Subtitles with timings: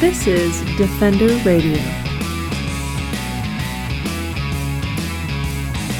[0.00, 1.76] This is Defender Radio.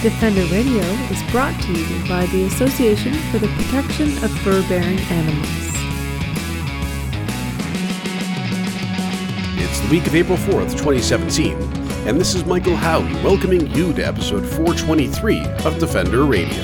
[0.03, 5.49] Defender Radio is brought to you by the Association for the Protection of Fur-Bearing Animals.
[9.61, 11.57] It's the week of April 4th, 2017,
[12.07, 16.63] and this is Michael Howie welcoming you to episode 423 of Defender Radio.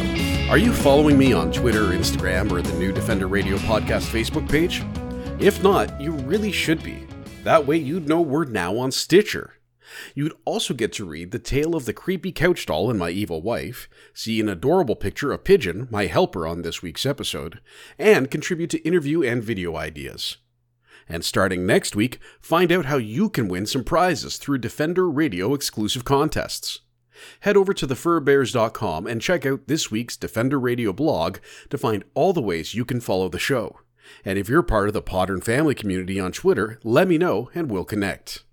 [0.48, 4.85] Are you following me on Twitter, Instagram, or the new Defender Radio podcast Facebook page?
[5.41, 7.09] If not, you really should be.
[7.45, 9.55] That way you'd know we're now on Stitcher.
[10.15, 13.43] You'd also get to read the tale of the creepy couch doll and my evil
[13.43, 17.61] wife, see an adorable picture of Pigeon, my helper on this week's episode,
[17.99, 20.38] and contribute to interview and video ideas.
[21.07, 25.52] And starting next week, find out how you can win some prizes through Defender Radio
[25.52, 26.80] exclusive contests.
[27.40, 31.37] Head over to thefurbearers.com and check out this week's Defender Radio blog
[31.68, 33.80] to find all the ways you can follow the show.
[34.24, 37.71] And if you're part of the Podern family community on Twitter, let me know and
[37.71, 38.45] we'll connect.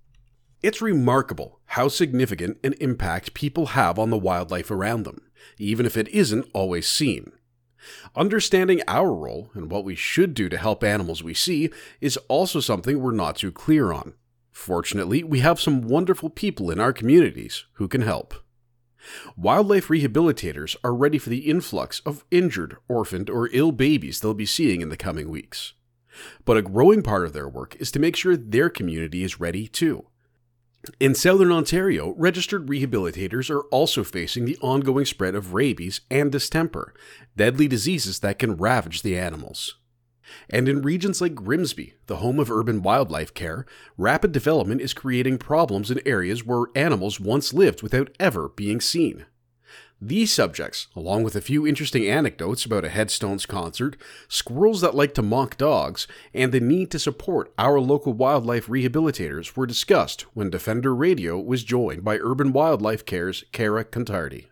[0.63, 5.21] It's remarkable how significant an impact people have on the wildlife around them,
[5.57, 7.31] even if it isn't always seen.
[8.15, 12.59] Understanding our role and what we should do to help animals we see is also
[12.59, 14.13] something we're not too clear on.
[14.51, 18.35] Fortunately, we have some wonderful people in our communities who can help.
[19.35, 24.45] Wildlife rehabilitators are ready for the influx of injured, orphaned, or ill babies they'll be
[24.45, 25.73] seeing in the coming weeks.
[26.45, 29.67] But a growing part of their work is to make sure their community is ready
[29.67, 30.05] too.
[30.99, 36.93] In southern Ontario, registered rehabilitators are also facing the ongoing spread of rabies and distemper,
[37.35, 39.75] deadly diseases that can ravage the animals.
[40.49, 43.65] And in regions like Grimsby, the home of urban wildlife care,
[43.97, 49.25] rapid development is creating problems in areas where animals once lived without ever being seen.
[50.03, 55.13] These subjects, along with a few interesting anecdotes about a Headstones concert, squirrels that like
[55.13, 60.49] to mock dogs, and the need to support our local wildlife rehabilitators were discussed when
[60.49, 64.47] Defender Radio was joined by Urban Wildlife Care's Kara Contardi.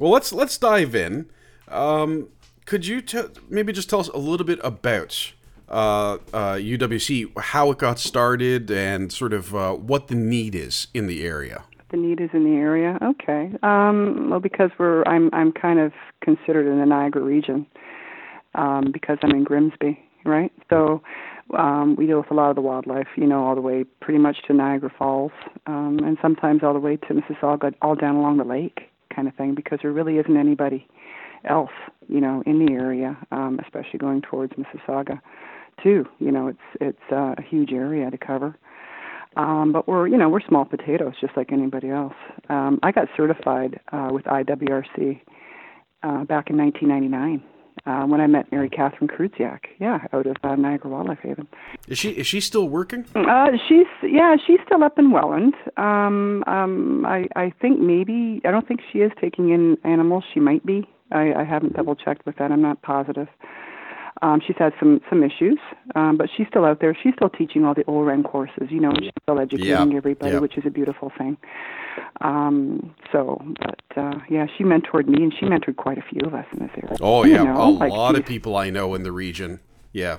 [0.00, 1.30] Well, let's let's dive in.
[1.68, 2.30] Um,
[2.66, 5.32] could you t- maybe just tell us a little bit about
[5.68, 10.88] uh, uh, UWC, how it got started, and sort of uh, what the need is
[10.92, 11.64] in the area?
[11.90, 12.98] The need is in the area.
[13.00, 13.52] Okay.
[13.62, 17.66] Um, well, because we're I'm I'm kind of considered in the Niagara region
[18.56, 20.52] um, because I'm in Grimsby, right?
[20.68, 21.02] So
[21.56, 24.18] um, we deal with a lot of the wildlife, you know, all the way pretty
[24.18, 25.32] much to Niagara Falls,
[25.66, 29.34] um, and sometimes all the way to Mississauga, all down along the lake, kind of
[29.36, 30.88] thing, because there really isn't anybody
[31.46, 31.70] else,
[32.08, 35.20] you know, in the area, um, especially going towards Mississauga,
[35.82, 36.04] too.
[36.18, 38.56] You know, it's it's uh, a huge area to cover.
[39.36, 42.14] Um, but we're, you know, we're small potatoes, just like anybody else.
[42.48, 45.20] Um, I got certified uh, with IWRC
[46.02, 47.42] uh, back in 1999
[47.84, 49.60] uh, when I met Mary Catherine Kruziak.
[49.78, 51.46] Yeah, out of uh, Niagara Wildlife Haven.
[51.88, 53.04] Is she is she still working?
[53.14, 55.54] Uh, she's yeah, she's still up in Welland.
[55.76, 60.24] Um, um, I I think maybe I don't think she is taking in animals.
[60.32, 60.88] She might be.
[61.12, 62.50] I, I haven't double checked with that.
[62.52, 63.28] I'm not positive.
[64.22, 65.58] Um, she's had some some issues,
[65.94, 66.96] um, but she's still out there.
[67.02, 70.32] She's still teaching all the OREN courses, you know, and she's still educating Yeah, everybody,
[70.32, 70.38] yeah.
[70.38, 71.36] which is a beautiful thing.
[72.22, 76.32] Um, so, but uh, yeah, she mentored me, and she mentored quite a few of
[76.34, 76.96] us in this area.
[77.02, 79.60] Oh You yeah, know, a like lot of people I know in the region.
[79.92, 80.16] Yeah,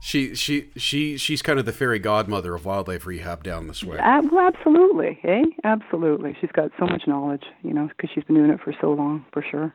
[0.00, 3.98] she she she she's kind of the fairy godmother of wildlife rehab down this way.
[3.98, 5.44] Ab- well, absolutely, eh?
[5.62, 6.36] Absolutely.
[6.40, 9.24] She's got so much knowledge, you know, because she's been doing it for so long,
[9.32, 9.72] for sure.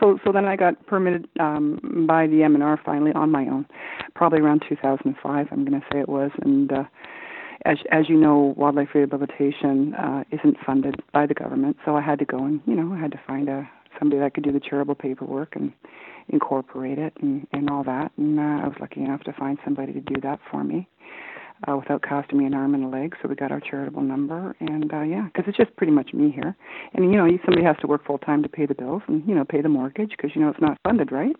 [0.00, 3.66] So, so then I got permitted um, by the MNR finally on my own,
[4.14, 5.46] probably around 2005.
[5.50, 6.84] I'm going to say it was, and uh,
[7.64, 12.18] as as you know, wildlife rehabilitation uh, isn't funded by the government, so I had
[12.18, 13.68] to go and you know I had to find a
[13.98, 15.72] somebody that could do the charitable paperwork and
[16.28, 18.10] incorporate it and and all that.
[18.16, 20.88] And uh, I was lucky enough to find somebody to do that for me
[21.68, 23.14] uh, without costing me an arm and a leg.
[23.22, 26.30] So we got our charitable number, and uh, yeah, because it's just pretty much me
[26.30, 26.56] here.
[26.94, 29.34] And you know, somebody has to work full time to pay the bills and you
[29.34, 31.36] know pay the mortgage because you know it's not funded, right?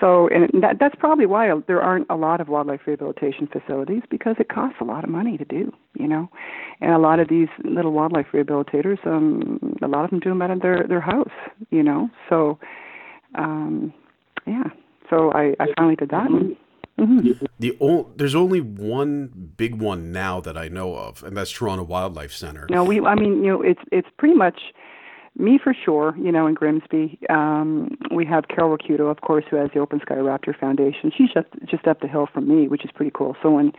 [0.00, 4.36] So, and that that's probably why there aren't a lot of wildlife rehabilitation facilities because
[4.38, 6.28] it costs a lot of money to do, you know.
[6.80, 10.42] And a lot of these little wildlife rehabilitators, um, a lot of them do them
[10.42, 11.28] out of their their house,
[11.70, 12.08] you know.
[12.28, 12.58] So,
[13.34, 13.92] um,
[14.46, 14.64] yeah.
[15.10, 16.30] So I I finally did that.
[16.30, 16.56] And,
[17.00, 17.46] mhm.
[17.58, 21.84] The old, there's only one big one now that I know of, and that's Toronto
[21.84, 22.66] Wildlife Center.
[22.70, 23.00] No, we.
[23.00, 24.60] I mean, you know, it's it's pretty much
[25.36, 26.14] me for sure.
[26.16, 30.00] You know, in Grimsby, um, we have Carol Rakuto, of course, who has the Open
[30.00, 31.10] Sky Raptor Foundation.
[31.16, 33.36] She's just just up the hill from me, which is pretty cool.
[33.42, 33.72] So when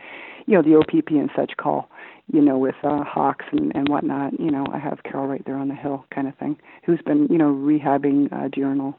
[0.46, 1.88] you know the OPP and such call,
[2.32, 5.56] you know, with uh, hawks and and whatnot, you know, I have Carol right there
[5.56, 8.98] on the hill, kind of thing, who's been you know rehabbing uh, diurnal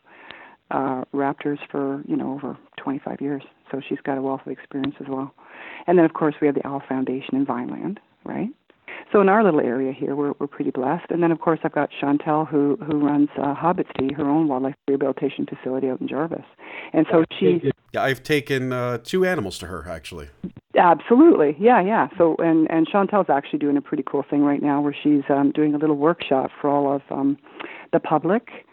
[0.71, 3.43] uh, raptors for you know over 25 years.
[3.73, 5.33] So she's got a wealth of experience as well.
[5.87, 8.49] And then, of course, we have the Owl Foundation in Vineland, right?
[9.11, 11.07] So in our little area here, we're we're pretty blessed.
[11.09, 14.75] And then, of course, I've got Chantel who who runs uh, Hobbitsby, her own wildlife
[14.87, 16.45] rehabilitation facility out in Jarvis.
[16.93, 17.71] And so she.
[17.93, 20.29] Yeah, I've taken uh, two animals to her actually.
[20.77, 22.07] Absolutely, yeah, yeah.
[22.17, 25.51] So and and Chantel's actually doing a pretty cool thing right now, where she's um,
[25.51, 27.37] doing a little workshop for all of um,
[27.91, 28.65] the public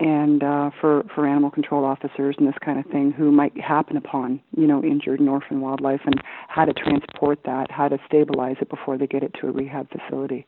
[0.00, 3.96] and uh, for for animal control officers and this kind of thing who might happen
[3.96, 8.56] upon you know injured and orphan wildlife and how to transport that, how to stabilize
[8.60, 10.46] it before they get it to a rehab facility.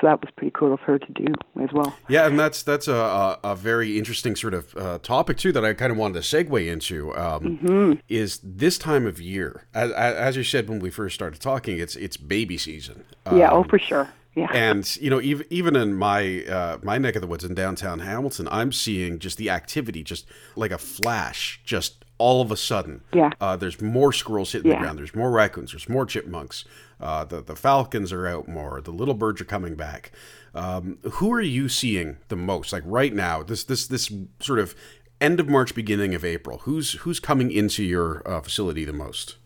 [0.00, 1.26] So that was pretty cool of her to do
[1.62, 1.94] as well.
[2.08, 5.74] Yeah, and that's that's a a, very interesting sort of uh, topic too that I
[5.74, 7.14] kind of wanted to segue into.
[7.14, 7.92] Um, mm-hmm.
[8.08, 11.94] Is this time of year, as, as you said when we first started talking, it's
[11.96, 13.04] it's baby season.
[13.26, 14.08] Um, yeah, oh um, for sure.
[14.34, 14.50] Yeah.
[14.52, 18.00] And you know, even even in my uh, my neck of the woods in downtown
[18.00, 20.26] Hamilton, I'm seeing just the activity, just
[20.56, 23.02] like a flash, just all of a sudden.
[23.12, 23.30] Yeah.
[23.40, 24.78] Uh, there's more squirrels hitting yeah.
[24.78, 24.98] the ground.
[24.98, 25.72] There's more raccoons.
[25.72, 26.64] There's more chipmunks.
[27.00, 28.80] Uh, the the falcons are out more.
[28.80, 30.10] The little birds are coming back.
[30.54, 32.72] Um, who are you seeing the most?
[32.72, 34.74] Like right now, this this this sort of
[35.20, 36.58] end of March, beginning of April.
[36.58, 39.36] Who's who's coming into your uh, facility the most?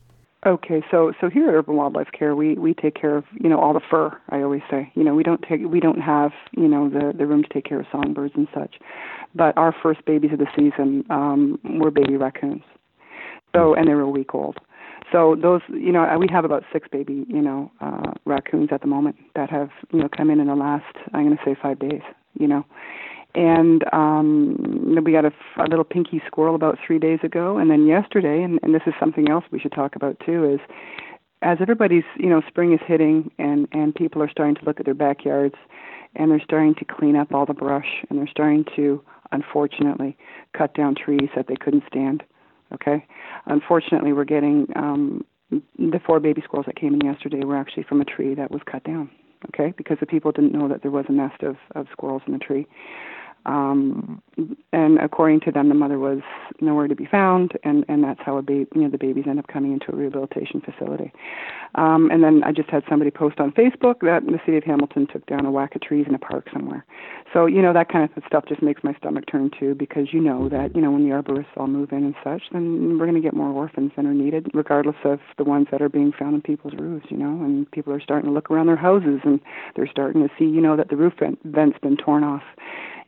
[0.48, 3.60] Okay, so so here at Urban Wildlife Care, we we take care of you know
[3.60, 4.18] all the fur.
[4.30, 7.26] I always say, you know, we don't take we don't have you know the the
[7.26, 8.76] room to take care of songbirds and such,
[9.34, 12.62] but our first babies of the season um, were baby raccoons.
[13.54, 14.56] So and they were a week old.
[15.12, 18.86] So those you know we have about six baby you know uh, raccoons at the
[18.86, 21.78] moment that have you know come in in the last I'm going to say five
[21.78, 22.02] days.
[22.40, 22.64] You know,
[23.34, 27.86] and um, we got a, a little pinky squirrel about three days ago, and then
[27.86, 30.60] yesterday, and, and this is something else we should talk about too, is
[31.42, 34.86] as everybody's you know spring is hitting and and people are starting to look at
[34.86, 35.54] their backyards
[36.16, 40.16] and they're starting to clean up all the brush and they're starting to unfortunately
[40.56, 42.22] cut down trees that they couldn't stand
[42.72, 43.06] okay?
[43.46, 48.00] Unfortunately we're getting um the four baby squirrels that came in yesterday were actually from
[48.00, 49.10] a tree that was cut down
[49.46, 52.32] okay because the people didn't know that there was a nest of of squirrels in
[52.32, 52.66] the tree.
[53.46, 54.22] Um,
[54.72, 56.20] and according to them, the mother was
[56.60, 59.38] nowhere to be found, and and that's how a baby, you know, the babies end
[59.38, 61.12] up coming into a rehabilitation facility.
[61.74, 65.06] Um, and then I just had somebody post on Facebook that the city of Hamilton
[65.06, 66.84] took down a whack of trees in a park somewhere.
[67.32, 70.20] So you know that kind of stuff just makes my stomach turn too, because you
[70.20, 73.20] know that you know when the arborists all move in and such, then we're going
[73.20, 76.34] to get more orphans than are needed, regardless of the ones that are being found
[76.34, 77.06] in people's roofs.
[77.10, 79.40] You know, and people are starting to look around their houses and
[79.76, 82.42] they're starting to see you know that the roof vent, vent's been torn off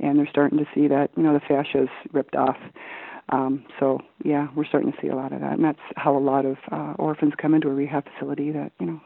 [0.00, 2.56] and they're starting to see that you know the fascia's ripped off.
[3.28, 6.18] Um, so yeah, we're starting to see a lot of that, and that's how a
[6.18, 9.00] lot of uh, orphans come into a rehab facility that you know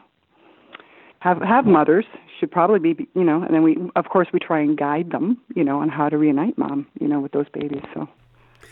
[1.19, 2.05] have have mothers
[2.39, 5.41] should probably be you know, and then we of course we try and guide them
[5.55, 7.83] you know on how to reunite mom you know with those babies.
[7.93, 8.07] So.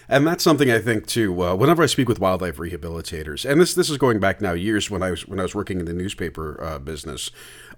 [0.09, 1.41] And that's something I think too.
[1.41, 4.89] Uh, whenever I speak with wildlife rehabilitators, and this this is going back now years
[4.89, 7.29] when I was when I was working in the newspaper uh, business,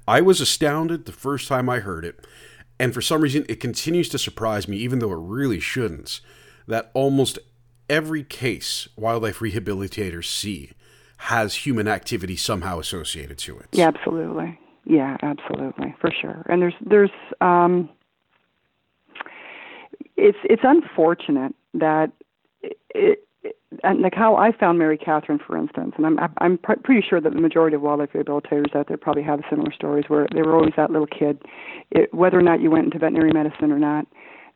[0.07, 2.23] I was astounded the first time I heard it
[2.80, 6.19] and for some reason, it continues to surprise me, even though it really shouldn't,
[6.68, 7.39] that almost
[7.89, 10.72] every case wildlife rehabilitators see
[11.18, 13.68] has human activity somehow associated to it.
[13.72, 14.60] Yeah, absolutely.
[14.86, 16.46] Yeah, absolutely, for sure.
[16.48, 17.89] And there's there's um,
[20.15, 22.12] it's it's unfortunate that
[22.62, 23.25] it,
[23.84, 27.34] like how I found Mary Catherine, for instance, and I'm I'm pr- pretty sure that
[27.34, 30.74] the majority of wildlife rehabilitators out there probably have similar stories where they were always
[30.77, 31.41] that little kid,
[31.91, 34.05] it, whether or not you went into veterinary medicine or not.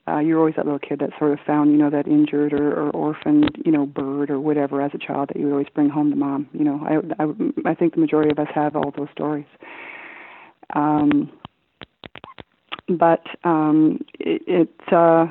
[0.08, 2.74] Uh, you're always that little kid that sort of found, you know, that injured or,
[2.74, 5.88] or orphaned, you know, bird or whatever as a child that you would always bring
[5.88, 6.50] home to mom.
[6.52, 9.46] You know, I, I, I think the majority of us have all those stories.
[10.74, 11.32] Um,
[12.88, 15.28] but um, it, it uh,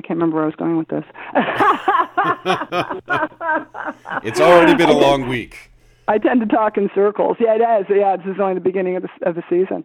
[0.00, 1.04] I can't remember where I was going with this.
[4.24, 5.70] it's already been a long week.
[6.08, 7.36] I tend to talk in circles.
[7.38, 7.86] Yeah, it is.
[7.94, 9.84] Yeah, this is only the beginning of the of the season.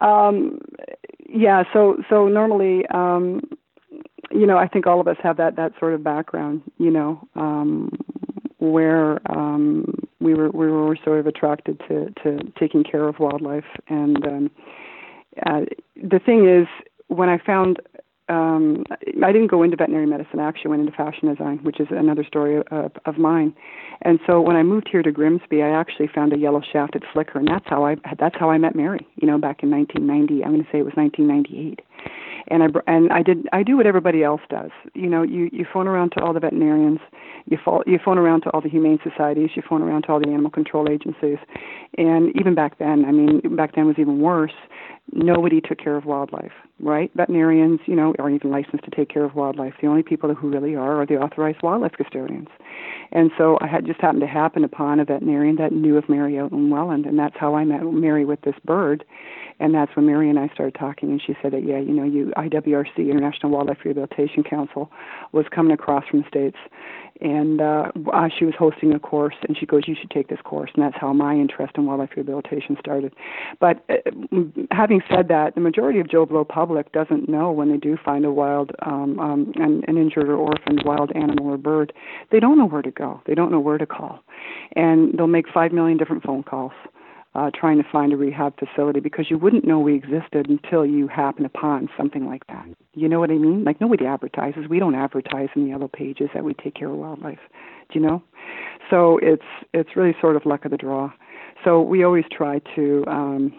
[0.00, 0.62] Um,
[1.28, 3.42] yeah, so so normally, um,
[4.30, 6.62] you know, I think all of us have that that sort of background.
[6.78, 7.90] You know, um,
[8.56, 9.84] where um,
[10.18, 14.50] we were we were sort of attracted to to taking care of wildlife, and um,
[15.44, 15.60] uh,
[15.94, 16.66] the thing is,
[17.08, 17.82] when I found
[18.28, 18.84] um,
[19.22, 20.40] I didn't go into veterinary medicine.
[20.40, 23.54] I actually went into fashion design, which is another story of, of mine.
[24.02, 27.38] And so when I moved here to Grimsby, I actually found a yellow shafted flicker,
[27.38, 29.06] and that's how I that's how I met Mary.
[29.16, 30.44] You know, back in 1990.
[30.44, 31.80] I'm going to say it was 1998.
[32.48, 34.70] And I and I did I do what everybody else does.
[34.94, 37.00] You know, you you phone around to all the veterinarians,
[37.46, 40.20] you phone you phone around to all the humane societies, you phone around to all
[40.20, 41.38] the animal control agencies,
[41.98, 44.54] and even back then, I mean, back then was even worse
[45.12, 47.10] nobody took care of wildlife, right?
[47.14, 49.74] Veterinarians, you know, aren't even licensed to take care of wildlife.
[49.80, 52.48] The only people who really are are the authorized wildlife custodians.
[53.12, 56.38] And so I had just happened to happen upon a veterinarian that knew of Mary
[56.38, 59.04] out Welland, and that's how I met Mary with this bird.
[59.58, 62.04] And that's when Mary and I started talking, and she said that, yeah, you know,
[62.04, 64.90] you IWRC, International Wildlife Rehabilitation Council,
[65.32, 66.58] was coming across from the States,
[67.20, 70.40] and uh, uh, she was hosting a course, and she goes, you should take this
[70.44, 70.70] course.
[70.74, 73.12] And that's how my interest in wildlife rehabilitation started.
[73.60, 74.10] But uh,
[74.70, 78.24] having said that, the majority of Joe Blow public doesn't know when they do find
[78.24, 81.92] a wild, um, um, an, an injured or orphaned wild animal or bird,
[82.30, 83.20] they don't know where to go.
[83.26, 84.20] They don't know where to call.
[84.74, 86.72] And they'll make five million different phone calls
[87.36, 91.06] uh, trying to find a rehab facility because you wouldn't know we existed until you
[91.06, 92.66] happen upon something like that.
[92.94, 93.62] You know what I mean?
[93.62, 94.64] Like nobody advertises.
[94.70, 97.38] We don't advertise in the yellow pages that we take care of wildlife.
[97.92, 98.22] Do you know?
[98.88, 101.12] So it's it's really sort of luck of the draw.
[101.62, 103.52] So we always try to um,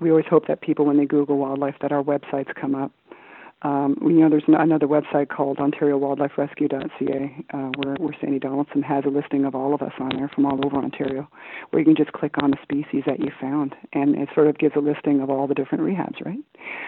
[0.00, 2.90] we always hope that people when they Google wildlife that our websites come up
[3.62, 9.10] um, you know, there's another website called OntarioWildliferescue.ca uh, where, where Sandy Donaldson has a
[9.10, 11.28] listing of all of us on there from all over Ontario,
[11.70, 14.56] where you can just click on the species that you found, and it sort of
[14.58, 16.38] gives a listing of all the different rehabs, right?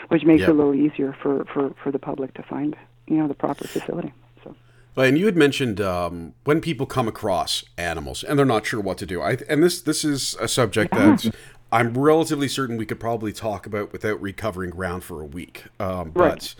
[0.09, 0.49] Which makes yep.
[0.49, 2.75] it a little easier for, for, for the public to find,
[3.07, 4.13] you know, the proper facility.
[4.43, 4.57] So.
[4.97, 8.97] And you had mentioned um, when people come across animals and they're not sure what
[8.99, 9.21] to do.
[9.21, 11.35] I, and this this is a subject that
[11.73, 15.65] I'm relatively certain we could probably talk about without recovering ground for a week.
[15.81, 16.55] Um, but right.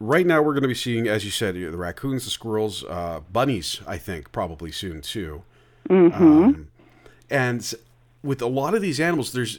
[0.00, 3.20] right now, we're going to be seeing, as you said, the raccoons, the squirrels, uh,
[3.30, 3.82] bunnies.
[3.86, 5.42] I think probably soon too.
[5.90, 6.22] Mm-hmm.
[6.22, 6.68] Um,
[7.28, 7.74] and
[8.22, 9.58] with a lot of these animals, there's,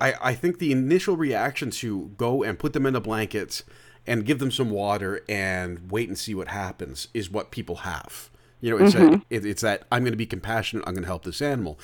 [0.00, 3.64] I, I think the initial reaction to go and put them in a blanket
[4.06, 8.30] and give them some water and wait and see what happens is what people have.
[8.60, 9.14] You know, it's mm-hmm.
[9.14, 10.84] a, it, it's that I'm going to be compassionate.
[10.86, 11.78] I'm going to help this animal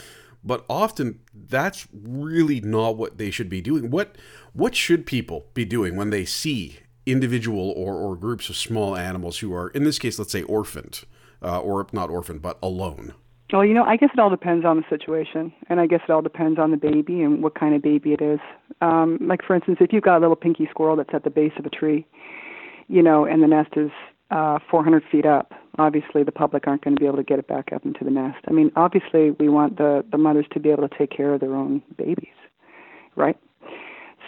[0.44, 3.90] but often that's really not what they should be doing.
[3.90, 4.16] What
[4.52, 9.38] what should people be doing when they see individual or, or groups of small animals
[9.38, 11.02] who are, in this case, let's say orphaned,
[11.42, 13.14] uh, or not orphaned, but alone?
[13.52, 16.10] Well, you know, I guess it all depends on the situation, and I guess it
[16.10, 18.40] all depends on the baby and what kind of baby it is.
[18.80, 21.52] Um, like, for instance, if you've got a little pinky squirrel that's at the base
[21.58, 22.06] of a tree,
[22.88, 23.90] you know, and the nest is
[24.30, 27.46] uh, 400 feet up, obviously the public aren't going to be able to get it
[27.46, 28.38] back up into the nest.
[28.48, 31.40] I mean, obviously we want the the mothers to be able to take care of
[31.40, 32.34] their own babies,
[33.16, 33.38] right?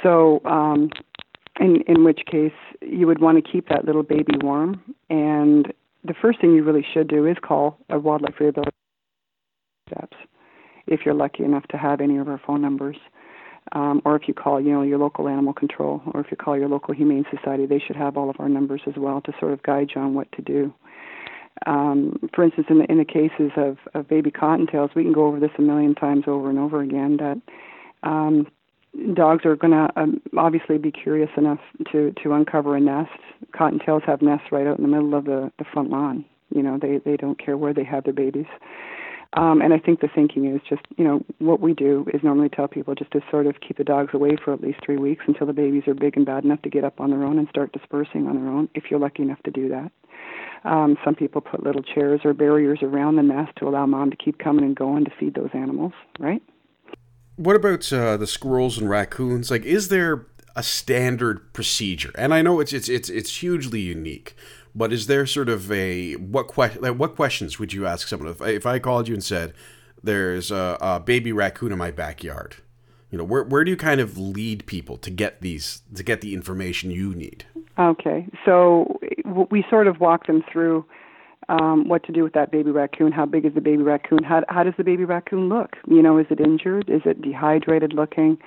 [0.02, 0.90] So, um,
[1.58, 4.82] in in which case you would want to keep that little baby warm.
[5.10, 5.72] And
[6.04, 8.72] the first thing you really should do is call a wildlife rehabilitation
[9.88, 10.16] steps
[10.86, 12.96] if you're lucky enough to have any of our phone numbers
[13.72, 16.56] um, or if you call, you know, your local animal control, or if you call
[16.56, 19.52] your local humane society, they should have all of our numbers as well to sort
[19.52, 20.72] of guide you on what to do.
[21.64, 25.26] Um, for instance, in the in the cases of, of baby cottontails, we can go
[25.26, 27.16] over this a million times over and over again.
[27.16, 27.40] That
[28.08, 28.46] um,
[29.14, 31.60] dogs are going to um, obviously be curious enough
[31.92, 33.10] to to uncover a nest.
[33.54, 36.24] Cottontails have nests right out in the middle of the the front lawn.
[36.54, 38.46] You know, they they don't care where they have their babies.
[39.32, 42.48] Um, and I think the thinking is just, you know, what we do is normally
[42.48, 45.24] tell people just to sort of keep the dogs away for at least three weeks
[45.26, 47.48] until the babies are big and bad enough to get up on their own and
[47.48, 49.90] start dispersing on their own, if you're lucky enough to do that.
[50.66, 54.16] Um, some people put little chairs or barriers around the nest to allow mom to
[54.16, 56.42] keep coming and going to feed those animals, right?
[57.36, 59.50] What about uh, the squirrels and raccoons?
[59.50, 62.10] Like, is there a standard procedure?
[62.16, 64.34] And I know it's it's it's it's hugely unique,
[64.74, 68.28] but is there sort of a what que- like what questions would you ask someone
[68.28, 69.52] if I, if I called you and said
[70.02, 72.56] there's a, a baby raccoon in my backyard?
[73.10, 76.22] You know, where where do you kind of lead people to get these to get
[76.22, 77.44] the information you need?
[77.78, 78.98] Okay, so
[79.50, 80.84] we sort of walk them through
[81.48, 83.12] um, what to do with that baby raccoon.
[83.12, 84.22] How big is the baby raccoon?
[84.22, 85.76] How how does the baby raccoon look?
[85.86, 86.88] You know, is it injured?
[86.88, 88.38] Is it dehydrated looking?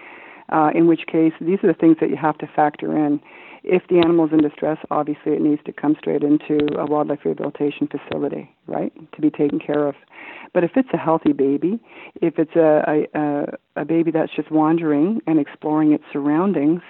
[0.52, 3.22] Uh, in which case, these are the things that you have to factor in
[3.64, 7.20] if the animal is in distress, obviously it needs to come straight into a wildlife
[7.26, 9.96] rehabilitation facility, right, to be taken care of.
[10.60, 11.80] But if it's a healthy baby,
[12.22, 16.82] if it's a a, a baby that's just wandering and exploring its surroundings,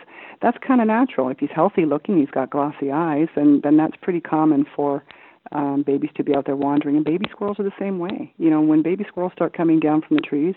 [0.41, 1.29] that's kind of natural.
[1.29, 5.03] If he's healthy looking, he's got glossy eyes, and then that's pretty common for
[5.51, 6.95] um, babies to be out there wandering.
[6.95, 8.33] And baby squirrels are the same way.
[8.39, 10.55] You know, when baby squirrels start coming down from the trees,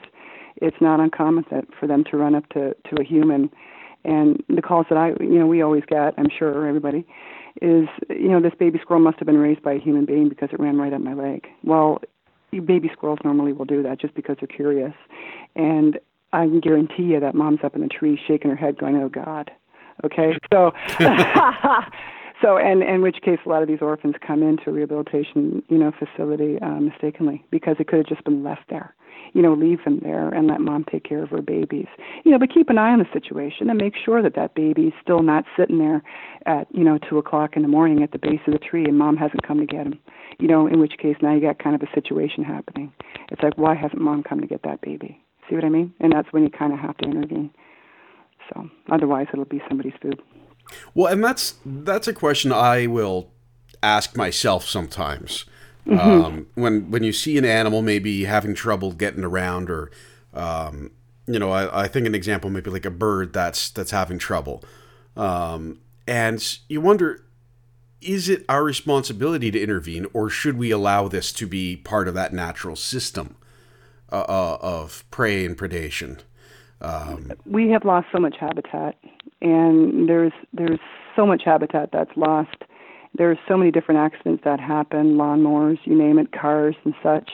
[0.57, 3.51] it's not uncommon that for them to run up to to a human
[4.05, 7.07] and the calls that I, you know, we always get, I'm sure everybody,
[7.61, 10.49] is, you know, this baby squirrel must have been raised by a human being because
[10.53, 11.47] it ran right up my leg.
[11.63, 12.01] Well,
[12.61, 14.95] baby squirrels normally will do that just because they're curious.
[15.57, 15.99] And
[16.33, 19.09] I can guarantee you that mom's up in the tree shaking her head going, oh,
[19.09, 19.51] God.
[20.05, 20.73] Okay, so.
[22.41, 25.79] so and in which case a lot of these orphans come into a rehabilitation you
[25.79, 28.97] know facility uh, mistakenly because it could have just been left there
[29.33, 31.87] you know, leave them there and let mom take care of her babies.
[32.25, 34.93] You know, but keep an eye on the situation and make sure that that baby's
[35.03, 36.03] still not sitting there
[36.47, 38.99] at, you know, two o'clock in the morning at the base of the tree and
[38.99, 39.99] mom hasn't come to get him.
[40.39, 42.93] You know, in which case now you got kind of a situation happening.
[43.31, 45.21] It's like, why hasn't mom come to get that baby?
[45.49, 45.93] See what I mean?
[46.01, 47.51] And that's when you kind of have to intervene.
[48.53, 50.21] So otherwise, it'll be somebody's food.
[50.95, 53.31] Well, and that's that's a question I will
[53.83, 55.45] ask myself sometimes.
[55.87, 55.99] Mm-hmm.
[55.99, 59.91] Um, when when you see an animal maybe having trouble getting around, or
[60.33, 60.93] um,
[61.27, 64.63] you know, I, I, think an example maybe like a bird that's that's having trouble,
[65.17, 67.25] um, and you wonder,
[68.03, 72.15] is it our responsibility to intervene, or should we allow this to be part of
[72.15, 73.37] that natural system
[74.11, 76.21] uh, uh, of prey and predation?
[76.81, 78.97] Um, we have lost so much habitat,
[79.41, 80.81] and there's there's
[81.15, 82.57] so much habitat that's lost
[83.15, 87.31] there's so many different accidents that happen, lawnmowers, you name it, cars and such,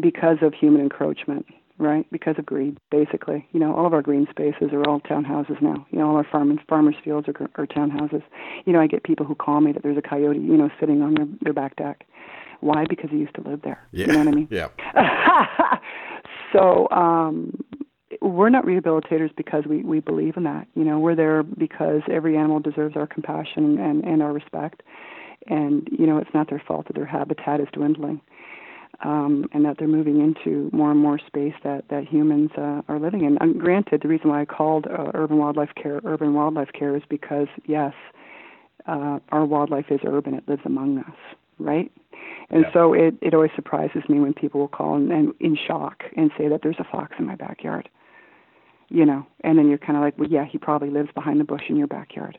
[0.00, 1.46] because of human encroachment,
[1.78, 2.06] right?
[2.10, 3.46] Because of greed, basically.
[3.52, 5.86] You know, all of our green spaces are all townhouses now.
[5.90, 8.22] You know, all our farm and farmers' fields are, are townhouses.
[8.64, 11.02] You know, I get people who call me that there's a coyote, you know, sitting
[11.02, 12.06] on their their back deck.
[12.60, 12.84] Why?
[12.88, 13.86] Because he used to live there.
[13.92, 14.06] Yeah.
[14.06, 14.48] You know what I mean?
[14.50, 14.68] Yeah.
[16.52, 17.64] so um
[18.20, 20.66] we're not rehabilitators because we, we believe in that.
[20.74, 24.82] You know, we're there because every animal deserves our compassion and, and our respect.
[25.46, 28.20] And, you know, it's not their fault that their habitat is dwindling.
[29.02, 33.00] Um, and that they're moving into more and more space that, that humans uh, are
[33.00, 33.36] living in.
[33.38, 37.02] And granted, the reason why I called uh, urban wildlife care urban wildlife care is
[37.08, 37.92] because, yes,
[38.86, 40.34] uh, our wildlife is urban.
[40.34, 41.16] It lives among us,
[41.58, 41.90] right?
[42.50, 42.72] And yeah.
[42.72, 46.30] so it, it always surprises me when people will call and, and in shock and
[46.38, 47.88] say that there's a fox in my backyard
[48.94, 51.44] you know, and then you're kind of like, well, yeah, he probably lives behind the
[51.44, 52.38] bush in your backyard.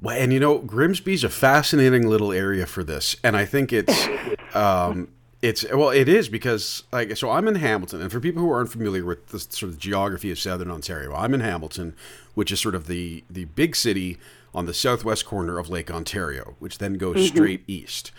[0.00, 4.08] Well, and you know, Grimsby's a fascinating little area for this, and I think it's,
[4.54, 5.08] um,
[5.42, 8.70] it's well, it is because like so I'm in Hamilton, and for people who aren't
[8.70, 11.94] familiar with the sort of geography of Southern Ontario, I'm in Hamilton,
[12.34, 14.18] which is sort of the the big city
[14.54, 17.36] on the southwest corner of Lake Ontario, which then goes mm-hmm.
[17.36, 18.12] straight east.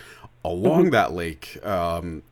[0.43, 0.89] Along mm-hmm.
[0.91, 2.23] that lake, um,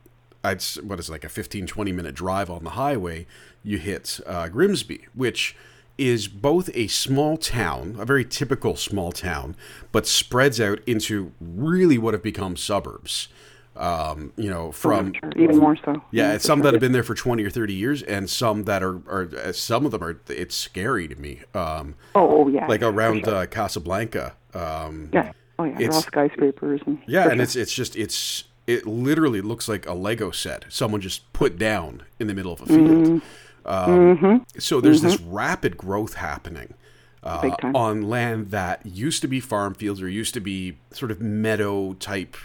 [0.44, 3.26] I'd what is it, like a 15, 20 minute drive on the highway
[3.62, 5.56] you hit uh, Grimsby, which
[5.96, 9.56] is both a small town, a very typical small town,
[9.90, 13.28] but spreads out into really what have become suburbs.
[13.74, 16.02] Um, you know, from even more so.
[16.10, 18.96] Yeah, some that have been there for twenty or thirty years, and some that are,
[19.08, 20.20] are uh, some of them are.
[20.28, 21.40] It's scary to me.
[21.54, 23.34] Um, oh, oh yeah, like around sure.
[23.34, 24.34] uh, Casablanca.
[24.52, 25.32] Um, yeah.
[25.58, 26.98] Oh yeah, it's, all skyscrapers and.
[27.06, 27.42] Yeah, and sure.
[27.42, 32.02] it's it's just it's it literally looks like a Lego set someone just put down
[32.18, 32.80] in the middle of a field.
[32.80, 33.18] Mm-hmm.
[33.64, 34.36] Um, mm-hmm.
[34.58, 35.08] So there's mm-hmm.
[35.08, 36.74] this rapid growth happening
[37.22, 41.20] uh, on land that used to be farm fields or used to be sort of
[41.20, 42.36] meadow type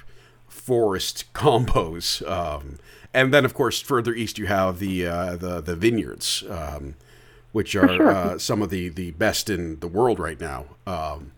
[0.57, 2.27] forest combos.
[2.29, 2.79] Um,
[3.13, 6.95] and then, of course, further east you have the uh, the, the vineyards, um,
[7.51, 8.11] which are sure.
[8.15, 10.65] uh, some of the, the best in the world right now.
[10.85, 11.31] Um,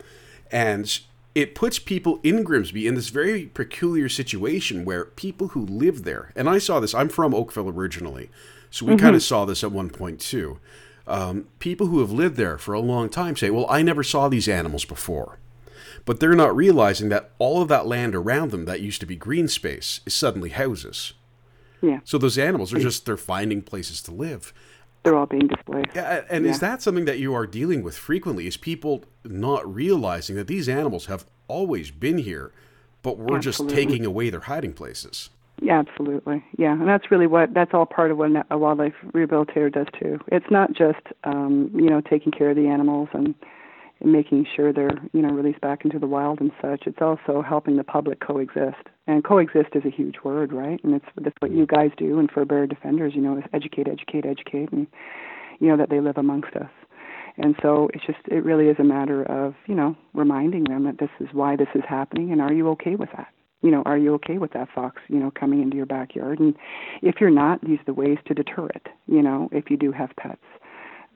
[0.51, 0.99] and
[1.35, 6.31] it puts people in Grimsby in this very peculiar situation where people who live there,
[6.35, 8.29] and I saw this, I'm from Oakville originally.
[8.71, 9.03] So we mm-hmm.
[9.03, 10.59] kind of saw this at one point too.
[11.07, 14.29] Um, people who have lived there for a long time say, well, I never saw
[14.29, 15.39] these animals before.
[16.05, 19.15] But they're not realizing that all of that land around them that used to be
[19.15, 21.13] green space is suddenly houses.
[21.81, 21.99] Yeah.
[22.03, 24.53] So those animals are just, they're finding places to live.
[25.03, 25.95] They're all being displaced.
[25.95, 26.51] Yeah, and yeah.
[26.51, 28.47] is that something that you are dealing with frequently?
[28.47, 32.51] Is people not realizing that these animals have always been here,
[33.01, 33.75] but we're Absolutely.
[33.75, 35.29] just taking away their hiding places?
[35.61, 36.43] Yeah, absolutely.
[36.57, 40.19] Yeah, and that's really what that's all part of what a wildlife rehabilitator does too.
[40.27, 43.35] It's not just um, you know taking care of the animals and,
[44.01, 46.83] and making sure they're you know released back into the wild and such.
[46.85, 48.87] It's also helping the public coexist.
[49.07, 50.79] And coexist is a huge word, right?
[50.83, 52.19] And it's that's what you guys do.
[52.19, 54.87] And Fur-Bearer Defenders, you know, is educate, educate, educate, and
[55.59, 56.69] you know that they live amongst us.
[57.37, 60.99] And so it's just it really is a matter of you know reminding them that
[60.99, 63.27] this is why this is happening, and are you okay with that?
[63.61, 66.39] you know, are you okay with that fox, you know, coming into your backyard?
[66.39, 66.55] And
[67.01, 69.91] if you're not, these are the ways to deter it, you know, if you do
[69.91, 70.41] have pets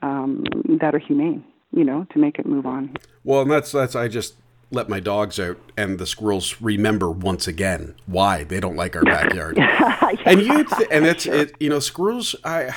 [0.01, 0.43] um,
[0.81, 2.95] that are humane, you know, to make it move on.
[3.23, 4.35] Well, and that's, that's, I just
[4.71, 9.03] let my dogs out and the squirrels remember once again why they don't like our
[9.03, 9.57] backyard.
[9.57, 11.33] yeah, and you, th- and it's, sure.
[11.33, 12.73] it, you know, squirrels, I,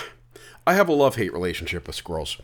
[0.67, 2.39] I have a love hate relationship with squirrels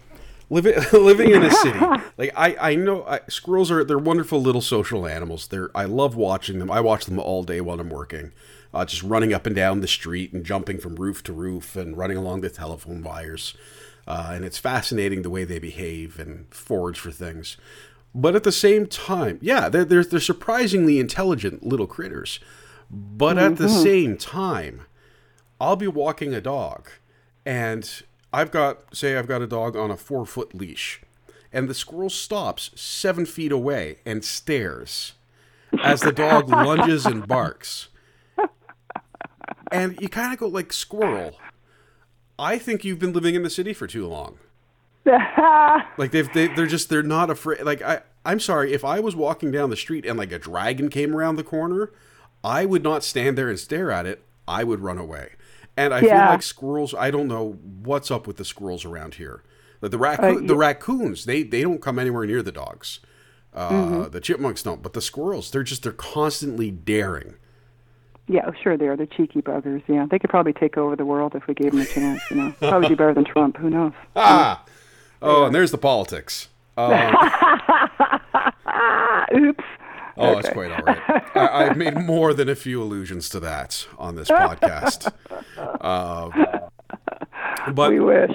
[0.52, 1.78] living living in a city
[2.18, 6.14] like i i know I, squirrels are they're wonderful little social animals they're i love
[6.14, 8.32] watching them i watch them all day while i'm working
[8.74, 11.96] uh, just running up and down the street and jumping from roof to roof and
[11.96, 13.54] running along the telephone wires
[14.06, 17.56] uh, and it's fascinating the way they behave and forage for things
[18.14, 22.40] but at the same time yeah they're they're, they're surprisingly intelligent little critters
[22.90, 23.52] but mm-hmm.
[23.52, 23.82] at the mm-hmm.
[23.82, 24.82] same time
[25.60, 26.88] i'll be walking a dog
[27.44, 31.02] and I've got say I've got a dog on a four foot leash,
[31.52, 35.12] and the squirrel stops seven feet away and stares
[35.82, 37.88] as the dog lunges and barks.
[39.70, 41.38] And you kind of go like squirrel.
[42.38, 44.38] I think you've been living in the city for too long.
[45.98, 47.62] like they've they, they're just they're not afraid.
[47.62, 50.88] Like I I'm sorry if I was walking down the street and like a dragon
[50.88, 51.92] came around the corner,
[52.44, 54.24] I would not stand there and stare at it.
[54.46, 55.30] I would run away.
[55.76, 56.26] And I yeah.
[56.26, 56.94] feel like squirrels.
[56.94, 59.42] I don't know what's up with the squirrels around here.
[59.80, 60.46] The, the, raccoon, uh, yeah.
[60.46, 63.00] the raccoons, they they don't come anywhere near the dogs.
[63.54, 64.10] Uh, mm-hmm.
[64.10, 67.34] The chipmunks don't, but the squirrels, they're just they're constantly daring.
[68.28, 68.96] Yeah, sure they are.
[68.96, 69.82] They're cheeky buggers.
[69.88, 72.22] Yeah, they could probably take over the world if we gave them a chance.
[72.30, 73.56] You know, probably do better than Trump.
[73.56, 73.92] Who knows?
[74.16, 74.64] Ah,
[75.20, 76.48] oh, and there's the politics.
[76.74, 77.14] Um,
[79.34, 79.64] Oops.
[80.16, 80.34] Oh, okay.
[80.34, 81.22] that's quite all right.
[81.34, 85.12] I, have made more than a few allusions to that on this podcast.
[85.56, 86.30] Uh,
[87.72, 88.30] but we wish.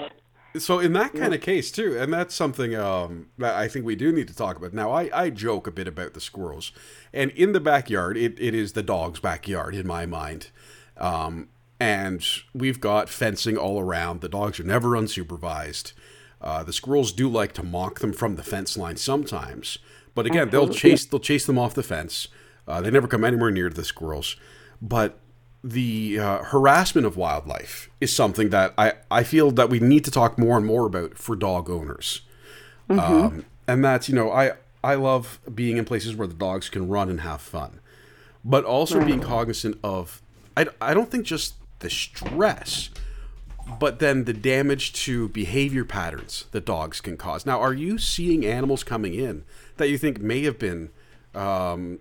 [0.59, 3.95] So in that kind of case too, and that's something um, that I think we
[3.95, 4.73] do need to talk about.
[4.73, 6.71] Now, I, I joke a bit about the squirrels,
[7.13, 10.49] and in the backyard, it, it is the dog's backyard in my mind.
[10.97, 14.21] Um, and we've got fencing all around.
[14.21, 15.93] The dogs are never unsupervised.
[16.41, 19.77] Uh, the squirrels do like to mock them from the fence line sometimes,
[20.13, 20.67] but again, Absolutely.
[20.67, 22.27] they'll chase they'll chase them off the fence.
[22.67, 24.35] Uh, they never come anywhere near the squirrels.
[24.81, 25.19] But
[25.69, 30.11] the uh, harassment of wildlife is something that I, I feel that we need to
[30.11, 32.21] talk more and more about for dog owners.
[32.89, 32.99] Mm-hmm.
[32.99, 34.53] Um, and that's, you know, I,
[34.83, 37.81] I love being in places where the dogs can run and have fun,
[38.45, 39.07] but also right.
[39.07, 40.21] being cognizant of,
[40.55, 42.89] I, I don't think just the stress,
[43.79, 47.45] but then the damage to behavior patterns that dogs can cause.
[47.45, 49.43] Now, are you seeing animals coming in
[49.75, 50.91] that you think may have been
[51.35, 51.99] um,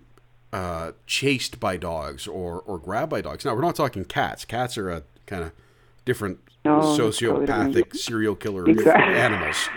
[0.53, 3.45] uh, chased by dogs or or grabbed by dogs.
[3.45, 4.45] Now we're not talking cats.
[4.45, 5.51] Cats are a kind of
[6.05, 7.83] different no, sociopathic totally.
[7.93, 9.15] serial killer exactly.
[9.15, 9.69] animals.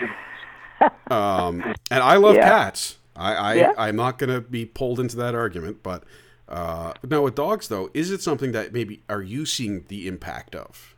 [1.11, 2.47] Um, and I love yeah.
[2.47, 2.97] cats.
[3.15, 3.73] I, I yeah.
[3.77, 6.03] I'm not going to be pulled into that argument, but
[6.47, 10.55] uh, now with dogs though, is it something that maybe are you seeing the impact
[10.55, 10.95] of?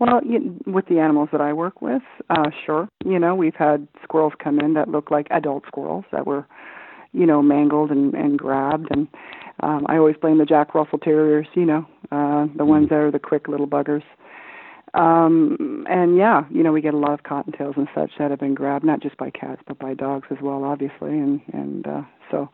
[0.00, 2.88] Well, you, with the animals that I work with, uh, sure.
[3.04, 6.46] You know, we've had squirrels come in that look like adult squirrels that were
[7.14, 8.88] you know, mangled and, and grabbed.
[8.90, 9.08] And
[9.60, 13.10] um, I always blame the Jack Russell Terriers, you know, uh, the ones that are
[13.10, 14.02] the quick little buggers.
[14.94, 18.40] Um, and yeah, you know, we get a lot of cottontails and such that have
[18.40, 21.18] been grabbed, not just by cats, but by dogs as well, obviously.
[21.18, 22.48] And, and uh, so,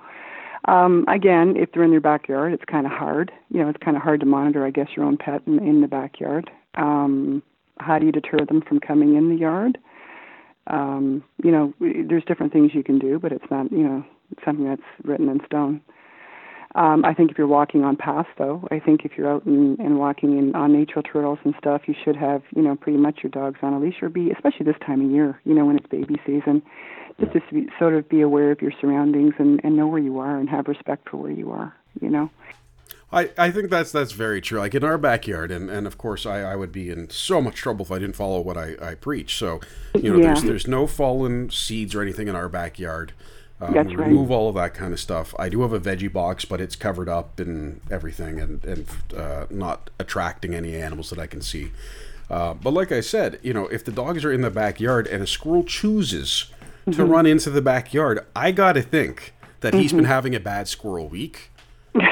[0.67, 3.31] um, again, if they're in your backyard, it's kind of hard.
[3.51, 5.81] You know, it's kind of hard to monitor, I guess, your own pet in, in
[5.81, 6.51] the backyard.
[6.77, 7.43] Um,
[7.79, 9.79] how do you deter them from coming in the yard?
[10.67, 14.05] Um, you know, there's different things you can do, but it's not, you know,
[14.45, 15.81] something that's written in stone.
[16.77, 19.77] Um, I think if you're walking on paths, though, I think if you're out and,
[19.81, 23.21] and walking in, on natural trails and stuff, you should have, you know, pretty much
[23.25, 25.77] your dogs on a leash, or be, especially this time of year, you know, when
[25.77, 26.63] it's baby season,
[27.19, 30.21] just to be, sort of be aware of your surroundings and, and know where you
[30.21, 32.31] are and have respect for where you are, you know.
[33.13, 34.61] I, I think that's that's very true.
[34.61, 37.57] Like in our backyard, and, and of course I, I would be in so much
[37.57, 39.37] trouble if I didn't follow what I, I preach.
[39.37, 39.61] So,
[39.95, 40.27] you know, yeah.
[40.27, 43.13] there's there's no fallen seeds or anything in our backyard.
[43.61, 44.09] Um, That's right.
[44.09, 45.35] Remove all of that kind of stuff.
[45.39, 49.47] I do have a veggie box, but it's covered up and everything, and and uh,
[49.51, 51.73] not attracting any animals that I can see.
[52.31, 55.23] Uh, but like I said, you know, if the dogs are in the backyard and
[55.23, 56.47] a squirrel chooses
[56.83, 56.93] mm-hmm.
[56.93, 59.83] to run into the backyard, I got to think that mm-hmm.
[59.83, 60.13] he's been mm-hmm.
[60.13, 61.51] having a bad squirrel week.
[61.95, 62.05] and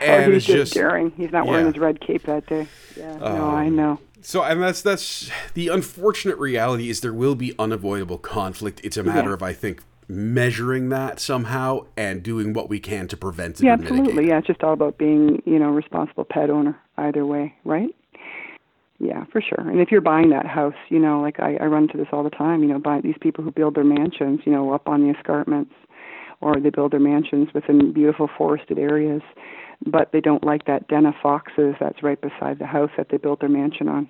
[0.00, 1.12] oh, he's just, just daring.
[1.18, 1.50] He's not yeah.
[1.50, 2.66] wearing his red cape that day.
[2.96, 4.00] Yeah, no, I um, know.
[4.22, 8.80] So, and that's that's the unfortunate reality is there will be unavoidable conflict.
[8.84, 9.34] It's a matter yeah.
[9.34, 13.64] of I think measuring that somehow and doing what we can to prevent it.
[13.64, 14.28] Yeah, absolutely.
[14.28, 17.94] Yeah, it's just all about being you know responsible pet owner either way, right?
[18.98, 19.66] Yeah, for sure.
[19.66, 22.22] And if you're buying that house, you know, like I, I run into this all
[22.22, 22.62] the time.
[22.62, 25.72] You know, buy these people who build their mansions, you know, up on the escarpments,
[26.42, 29.22] or they build their mansions within beautiful forested areas
[29.86, 33.16] but they don't like that den of foxes that's right beside the house that they
[33.16, 34.08] built their mansion on.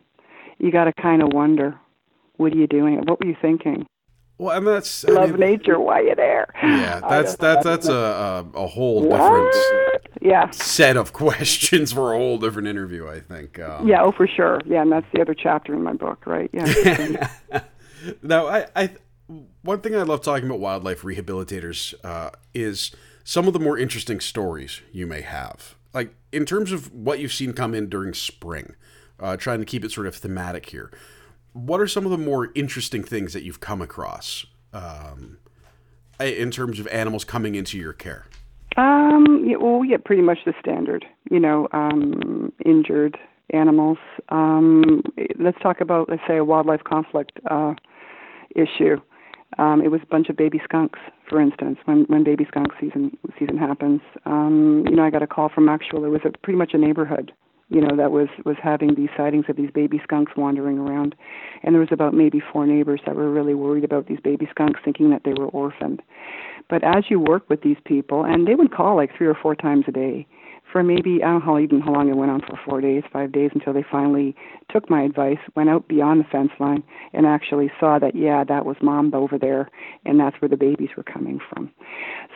[0.59, 1.79] You got to kind of wonder,
[2.37, 2.97] what are you doing?
[3.07, 3.87] What were you thinking?
[4.41, 5.79] Well, and that's I love mean, nature.
[5.79, 6.49] Why you there?
[6.63, 9.19] Yeah, that's that's that's a a, a whole what?
[9.19, 13.07] different yeah set of questions for a whole different interview.
[13.07, 13.59] I think.
[13.59, 14.63] Um, yeah, oh for sure.
[14.65, 16.49] Yeah, and that's the other chapter in my book, right?
[16.55, 17.29] Yeah.
[18.23, 18.91] now, I, I
[19.61, 22.93] one thing I love talking about wildlife rehabilitators uh, is
[23.25, 25.75] some of the more interesting stories you may have.
[25.93, 28.75] Like in terms of what you've seen come in during spring,
[29.19, 30.91] uh, trying to keep it sort of thematic here.
[31.53, 35.39] What are some of the more interesting things that you've come across um,
[36.21, 38.27] in terms of animals coming into your care?
[38.77, 43.19] Um, yeah, well, we get pretty much the standard, you know, um, injured,
[43.53, 43.99] animals.
[44.29, 45.03] Um,
[45.39, 47.75] let's talk about, let's say, a wildlife conflict uh,
[48.55, 49.01] issue.
[49.59, 53.17] Um, it was a bunch of baby skunks, for instance, when when baby skunk season
[53.39, 54.01] season happens.
[54.25, 56.05] Um, you know, I got a call from actual.
[56.05, 57.33] It was a, pretty much a neighborhood,
[57.71, 61.15] you know, that was was having these sightings of these baby skunks wandering around,
[61.63, 64.81] and there was about maybe four neighbors that were really worried about these baby skunks,
[64.85, 66.03] thinking that they were orphaned.
[66.69, 69.55] But as you work with these people, and they would call like three or four
[69.55, 70.27] times a day,
[70.71, 73.03] for maybe I don't know how even how long it went on for four days,
[73.13, 74.35] five days until they finally
[74.71, 78.67] took my advice, went out beyond the fence line, and actually saw that yeah, that
[78.67, 79.69] was mom over there,
[80.05, 81.71] and that's where the babies were coming from.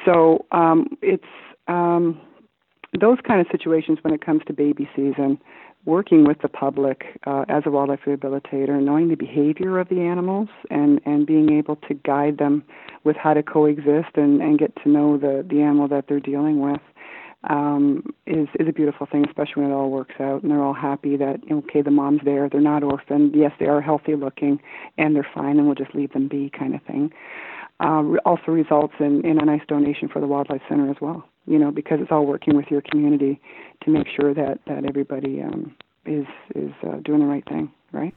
[0.04, 1.24] So um, it's
[1.68, 2.20] um,
[3.00, 5.38] those kind of situations when it comes to baby season.
[5.86, 10.48] Working with the public uh, as a wildlife rehabilitator, knowing the behavior of the animals,
[10.70, 12.64] and and being able to guide them
[13.04, 16.58] with how to coexist and and get to know the the animal that they're dealing
[16.58, 16.80] with
[17.48, 20.74] um, is is a beautiful thing, especially when it all works out and they're all
[20.74, 23.34] happy that okay, the mom's there, they're not orphaned.
[23.34, 24.60] Yes, they are healthy looking,
[24.98, 27.12] and they're fine, and we'll just leave them be, kind of thing.
[27.80, 31.24] Uh, also results in in a nice donation for the wildlife center as well.
[31.46, 33.40] You know, because it's all working with your community
[33.84, 35.74] to make sure that that everybody um,
[36.06, 38.14] is is uh, doing the right thing, right?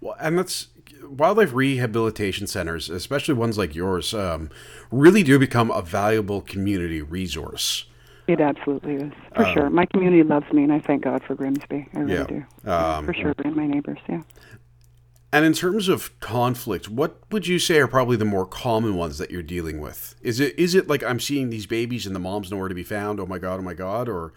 [0.00, 0.68] Well, and that's
[1.02, 4.50] wildlife rehabilitation centers, especially ones like yours, um,
[4.90, 7.86] really do become a valuable community resource.
[8.30, 9.70] It absolutely is, for um, sure.
[9.70, 11.88] My community loves me, and I thank God for Grimsby.
[11.94, 12.70] I really yeah, do.
[12.70, 14.22] Um, for sure, and my neighbors, yeah.
[15.32, 19.18] And in terms of conflict, what would you say are probably the more common ones
[19.18, 20.14] that you're dealing with?
[20.22, 22.84] Is it is it like I'm seeing these babies and the mom's nowhere to be
[22.84, 23.18] found?
[23.18, 23.58] Oh my god!
[23.58, 24.08] Oh my god!
[24.08, 24.32] Or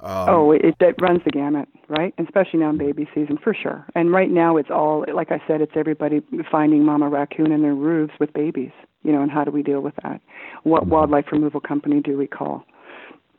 [0.00, 2.14] um, oh, it, it runs the gamut, right?
[2.18, 3.84] Especially now in baby season, for sure.
[3.96, 7.74] And right now, it's all like I said, it's everybody finding mama raccoon in their
[7.74, 8.72] roofs with babies.
[9.02, 10.20] You know, and how do we deal with that?
[10.62, 10.90] What mm-hmm.
[10.90, 12.64] wildlife removal company do we call?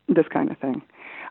[0.08, 0.82] This kind of thing.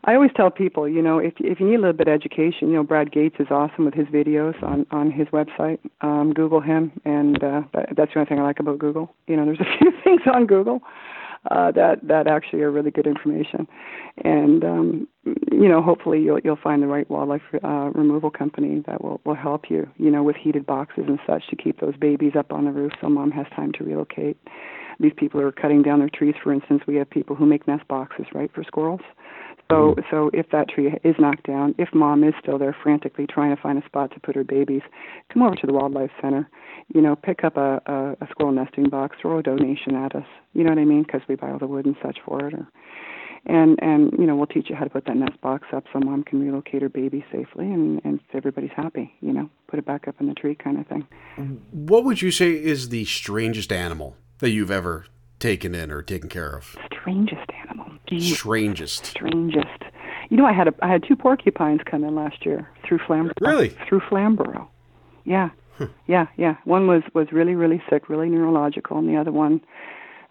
[0.03, 2.67] I always tell people, you know, if if you need a little bit of education,
[2.67, 5.79] you know, Brad Gates is awesome with his videos on on his website.
[6.01, 9.13] Um, Google him, and uh, that, that's the only thing I like about Google.
[9.27, 10.81] You know, there's a few things on Google
[11.49, 13.67] uh, that that actually are really good information,
[14.23, 15.07] and um,
[15.51, 19.35] you know, hopefully you'll you'll find the right wildlife uh, removal company that will will
[19.35, 19.87] help you.
[19.97, 22.93] You know, with heated boxes and such to keep those babies up on the roof
[23.01, 24.37] so mom has time to relocate
[24.99, 26.35] these people are cutting down their trees.
[26.43, 29.01] For instance, we have people who make nest boxes, right, for squirrels.
[29.69, 30.01] So, mm-hmm.
[30.11, 33.61] so if that tree is knocked down, if mom is still there frantically trying to
[33.61, 34.83] find a spot to put her babies,
[35.33, 36.47] come over to the wildlife center.
[36.93, 40.27] You know, pick up a, a, a squirrel nesting box, throw a donation at us.
[40.53, 41.01] You know what I mean?
[41.03, 42.67] Because we buy all the wood and such for it, or
[43.45, 45.99] and and you know we'll teach you how to put that nest box up so
[45.99, 50.07] mom can relocate her baby safely and and everybody's happy you know put it back
[50.07, 51.07] up in the tree kind of thing
[51.71, 55.07] what would you say is the strangest animal that you've ever
[55.39, 56.77] taken in or taken care of?
[56.85, 57.87] Strangest animal.
[58.19, 59.05] Strangest.
[59.07, 59.83] Strangest.
[60.29, 63.33] You know, I had a I had two porcupines come in last year through Flamborough.
[63.41, 63.69] Really?
[63.89, 64.69] Through Flamborough.
[65.23, 65.49] Yeah.
[65.79, 65.87] Huh.
[66.07, 66.57] Yeah, yeah.
[66.65, 69.61] One was was really really sick, really neurological, and the other one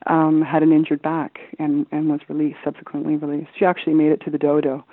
[0.06, 3.50] um had an injured back and and was released subsequently released.
[3.58, 4.84] She actually made it to the dodo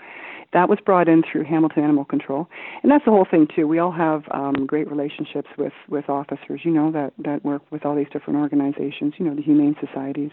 [0.53, 2.47] that was brought in through Hamilton Animal Control,
[2.83, 3.67] and that's the whole thing too.
[3.67, 7.85] We all have um, great relationships with with officers, you know, that that work with
[7.85, 9.13] all these different organizations.
[9.17, 10.31] You know, the Humane Societies,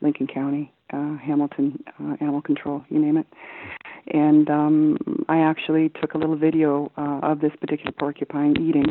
[0.00, 3.26] Lincoln County, uh, Hamilton uh, Animal Control, you name it.
[4.08, 4.96] And um,
[5.28, 8.86] I actually took a little video uh, of this particular porcupine eating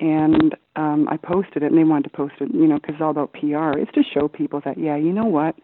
[0.00, 3.02] and um, I posted it, and they wanted to post it, you know, because it's
[3.02, 3.78] all about PR.
[3.78, 5.56] It's to show people that, yeah, you know what,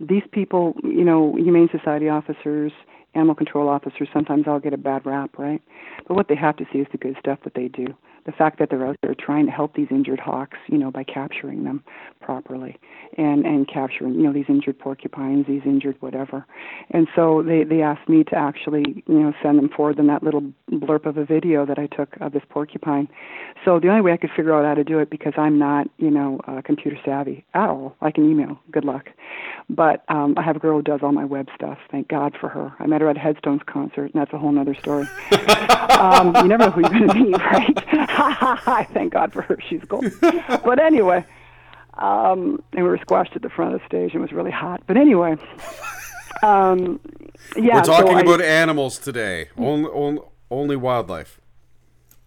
[0.00, 2.72] these people, you know, Humane Society officers,
[3.14, 5.62] animal control officers sometimes all get a bad rap, right?
[6.06, 7.86] But what they have to see is the good stuff that they do.
[8.30, 11.02] The fact that they're out there trying to help these injured hawks, you know, by
[11.02, 11.82] capturing them
[12.20, 12.78] properly
[13.18, 16.46] and and capturing, you know, these injured porcupines, these injured whatever.
[16.90, 20.22] And so they they asked me to actually, you know, send them forward them that
[20.22, 23.08] little blurb of a video that I took of this porcupine.
[23.64, 25.88] So the only way I could figure out how to do it because I'm not,
[25.98, 27.96] you know, uh, computer savvy at all.
[28.00, 28.60] I can email.
[28.70, 29.10] Good luck.
[29.68, 31.78] But um, I have a girl who does all my web stuff.
[31.90, 32.72] Thank God for her.
[32.78, 35.06] I met her at a Headstones concert, and that's a whole other story.
[35.90, 37.78] um, you never know who you're going to meet, right?
[38.20, 39.58] I thank God for her.
[39.68, 40.02] She's cool.
[40.20, 41.24] but anyway,
[41.94, 44.50] um, and we were squashed at the front of the stage, and it was really
[44.50, 44.82] hot.
[44.86, 45.36] But anyway,
[46.42, 47.00] um,
[47.56, 47.76] yeah.
[47.76, 49.48] We're talking so about I, animals today.
[49.56, 51.40] Only, only, only wildlife.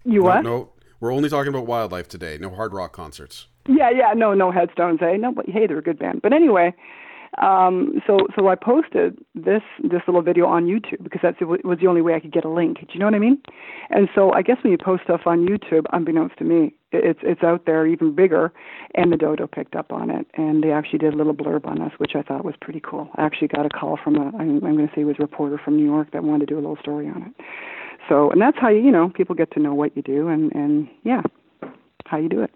[0.06, 0.44] You no, what?
[0.44, 2.38] No, we're only talking about wildlife today.
[2.40, 3.48] No hard rock concerts.
[3.68, 5.16] Yeah, yeah, no, no headstones, eh?
[5.16, 6.22] No, but hey, they're a good band.
[6.22, 6.74] But anyway,
[7.41, 11.80] um, so so I posted this this little video on YouTube because that's it was
[11.80, 12.80] the only way I could get a link.
[12.80, 13.41] Do you know what I mean?
[13.89, 17.43] And so I guess when you post stuff on YouTube, unbeknownst to me, it's it's
[17.43, 18.54] out there even bigger,
[18.93, 21.82] and the dodo picked up on it, and they actually did a little blurb on
[21.82, 23.10] us, which I thought was pretty cool.
[23.15, 25.24] I actually got a call from a I'm, I'm going to say it was a
[25.24, 27.46] reporter from New York that wanted to do a little story on it.
[28.10, 30.54] So, and that's how you, you know, people get to know what you do, and
[30.54, 31.22] and yeah,
[32.06, 32.52] how you do it.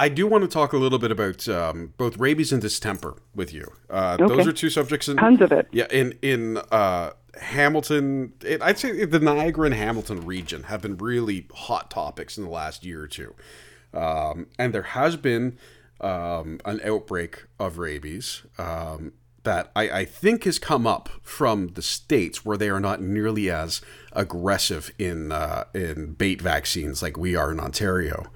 [0.00, 3.52] I do want to talk a little bit about um, both rabies and distemper with
[3.52, 3.70] you.
[3.90, 4.34] Uh, Okay.
[4.34, 5.08] Those are two subjects.
[5.08, 5.68] In, Tons of it.
[5.72, 10.96] Yeah, in in uh, Hamilton, it, I'd say the Niagara and Hamilton region have been
[10.96, 13.34] really hot topics in the last year or two,
[13.92, 15.58] um, and there has been
[16.00, 21.82] um, an outbreak of rabies um, that I, I think has come up from the
[21.82, 23.82] states where they are not nearly as
[24.12, 28.30] aggressive in uh, in bait vaccines like we are in Ontario.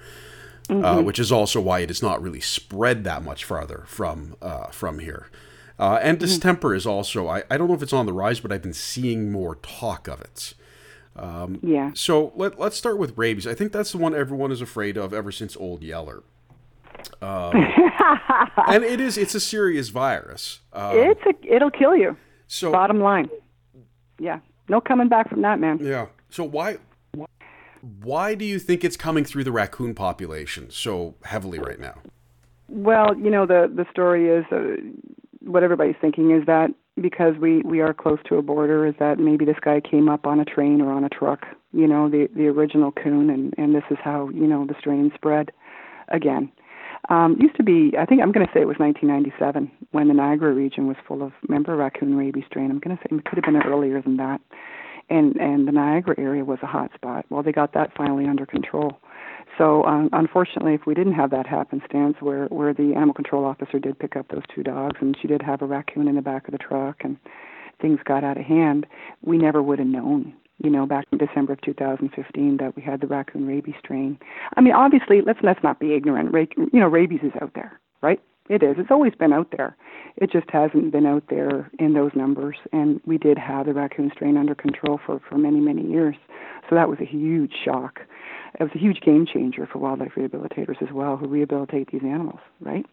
[0.70, 4.68] Uh, which is also why it is not really spread that much farther from uh,
[4.68, 5.28] from here.
[5.78, 8.50] Uh, and distemper is also I, I don't know if it's on the rise, but
[8.50, 10.54] I've been seeing more talk of it.
[11.16, 11.90] Um, Yeah.
[11.94, 13.46] So let, let's start with rabies.
[13.46, 16.22] I think that's the one everyone is afraid of ever since Old Yeller.
[17.20, 17.52] Um,
[18.68, 20.60] and it is it's a serious virus.
[20.72, 22.16] Uh, It's a, it'll kill you.
[22.46, 23.28] so Bottom line.
[24.18, 24.40] Yeah.
[24.68, 25.78] No coming back from that, man.
[25.82, 26.06] yeah.
[26.30, 26.78] So why
[28.02, 31.94] why do you think it's coming through the raccoon population so heavily right now?
[32.68, 34.76] Well, you know the the story is uh,
[35.40, 36.70] what everybody's thinking is that
[37.00, 40.26] because we we are close to a border is that maybe this guy came up
[40.26, 43.74] on a train or on a truck, you know, the the original coon and and
[43.74, 45.50] this is how, you know, the strain spread
[46.08, 46.50] again.
[47.10, 50.14] Um, used to be, I think I'm going to say it was 1997 when the
[50.14, 52.70] Niagara region was full of, remember raccoon rabies strain.
[52.70, 54.40] I'm going to say it could have been earlier than that.
[55.10, 57.26] And and the Niagara area was a hot spot.
[57.30, 58.98] Well, they got that finally under control.
[59.58, 63.78] So um, unfortunately, if we didn't have that happenstance where where the animal control officer
[63.78, 66.48] did pick up those two dogs and she did have a raccoon in the back
[66.48, 67.16] of the truck and
[67.80, 68.86] things got out of hand,
[69.22, 70.34] we never would have known.
[70.62, 74.16] You know, back in December of 2015, that we had the raccoon rabies strain.
[74.56, 76.32] I mean, obviously, let's let's not be ignorant.
[76.32, 78.20] Ra- you know, rabies is out there, right?
[78.48, 78.76] It is.
[78.78, 79.76] It's always been out there.
[80.16, 82.56] It just hasn't been out there in those numbers.
[82.72, 86.16] And we did have the raccoon strain under control for for many many years.
[86.68, 88.00] So that was a huge shock.
[88.58, 92.38] It was a huge game changer for wildlife rehabilitators as well, who rehabilitate these animals,
[92.60, 92.86] right?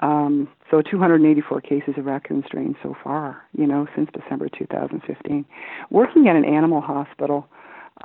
[0.00, 5.44] Um, so 284 cases of raccoon strain so far, you know, since December 2015.
[5.90, 7.46] Working at an animal hospital,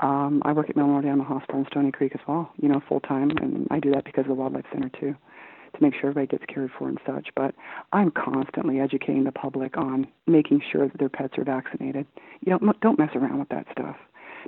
[0.03, 2.99] um, I work at Memorial Animal Hospital in Stoney Creek as well, you know, full
[2.99, 5.15] time, and I do that because of the Wildlife Center too,
[5.73, 7.29] to make sure everybody gets cared for and such.
[7.35, 7.55] But
[7.93, 12.05] I'm constantly educating the public on making sure that their pets are vaccinated.
[12.45, 13.95] You m- don't mess around with that stuff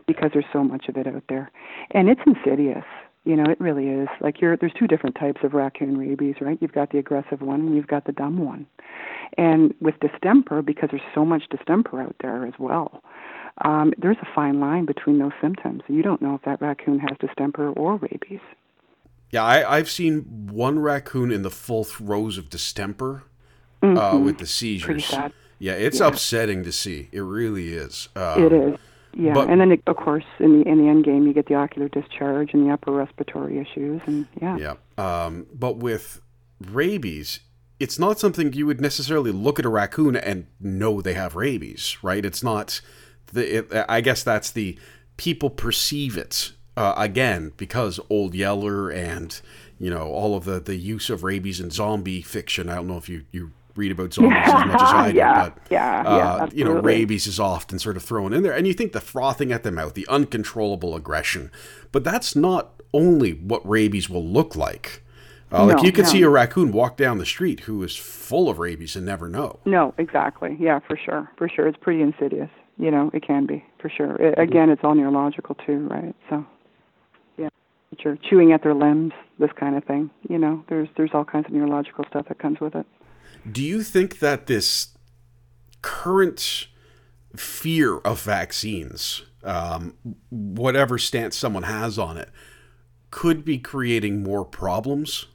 [0.08, 1.51] because there's so much of it out there,
[1.91, 2.86] and it's insidious.
[3.25, 4.08] You know, it really is.
[4.21, 6.58] Like you're there's two different types of raccoon rabies, right?
[6.62, 8.65] You've got the aggressive one and you've got the dumb one.
[9.38, 13.03] And with distemper, because there's so much distemper out there as well,
[13.65, 15.84] um, there's a fine line between those symptoms.
[15.88, 18.39] You don't know if that raccoon has distemper or rabies.
[19.31, 23.23] Yeah, I, I've seen one raccoon in the full throes of distemper
[23.83, 24.85] uh, with the seizures.
[24.85, 25.33] Pretty sad.
[25.59, 27.09] Yeah, it's upsetting to see.
[27.11, 28.09] It really is.
[28.15, 28.79] Um, It is.
[29.13, 31.55] Yeah, but- and then of course in the in the end game you get the
[31.55, 34.73] ocular discharge and the upper respiratory issues, and yeah, Yeah.
[35.25, 36.21] Um, but with
[36.69, 37.39] rabies,
[37.79, 41.97] it's not something you would necessarily look at a raccoon and know they have rabies,
[42.03, 42.23] right?
[42.23, 42.81] It's not
[43.33, 43.57] the.
[43.59, 44.77] It, I guess that's the
[45.17, 49.39] people perceive it uh, again because Old Yeller and
[49.79, 52.69] you know all of the the use of rabies in zombie fiction.
[52.69, 55.49] I don't know if you you read about zombies as much as I do, Yeah,
[55.49, 58.65] but yeah, uh, yeah, you know, rabies is often sort of thrown in there, and
[58.67, 61.51] you think the frothing at the mouth, the uncontrollable aggression,
[61.91, 65.03] but that's not only what rabies will look like.
[65.51, 66.11] Uh, like No, you could no.
[66.11, 69.59] see a raccoon walk down the street who is full of rabies and never know.
[69.65, 70.55] No, exactly.
[70.59, 71.29] Yeah, for sure.
[71.37, 71.67] For sure.
[71.67, 72.49] It's pretty insidious.
[72.77, 74.17] You know, it can be, for sure.
[74.37, 76.15] I again, it's all neurological too, right?
[76.29, 76.45] So,
[77.97, 78.12] yeah.
[78.12, 80.10] are Chewing at their limbs, this kind of thing.
[80.28, 82.86] You know, there's there's all kinds of neurological stuff that comes with it.
[83.49, 84.89] Do you think that this
[85.82, 86.67] current
[87.36, 89.95] fear of vaccines, um,
[90.30, 92.30] whatever stance someone has on it,
[93.12, 95.28] could be creating more problems?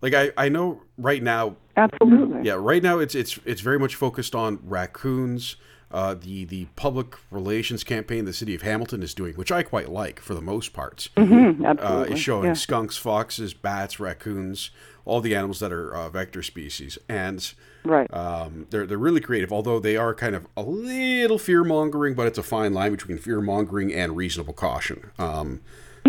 [0.00, 2.42] Like I, I know right now Absolutely.
[2.44, 5.56] Yeah, right now it's it's it's very much focused on raccoons.
[5.94, 9.88] Uh, the the public relations campaign the city of Hamilton is doing, which I quite
[9.88, 12.52] like for the most part, Mhm, uh, is showing yeah.
[12.54, 14.70] skunks, foxes, bats, raccoons,
[15.04, 18.12] all the animals that are uh, vector species, and Right.
[18.12, 19.52] um, they're they're really creative.
[19.52, 23.16] Although they are kind of a little fear mongering, but it's a fine line between
[23.18, 25.10] fear mongering and reasonable caution.
[25.18, 25.60] Um,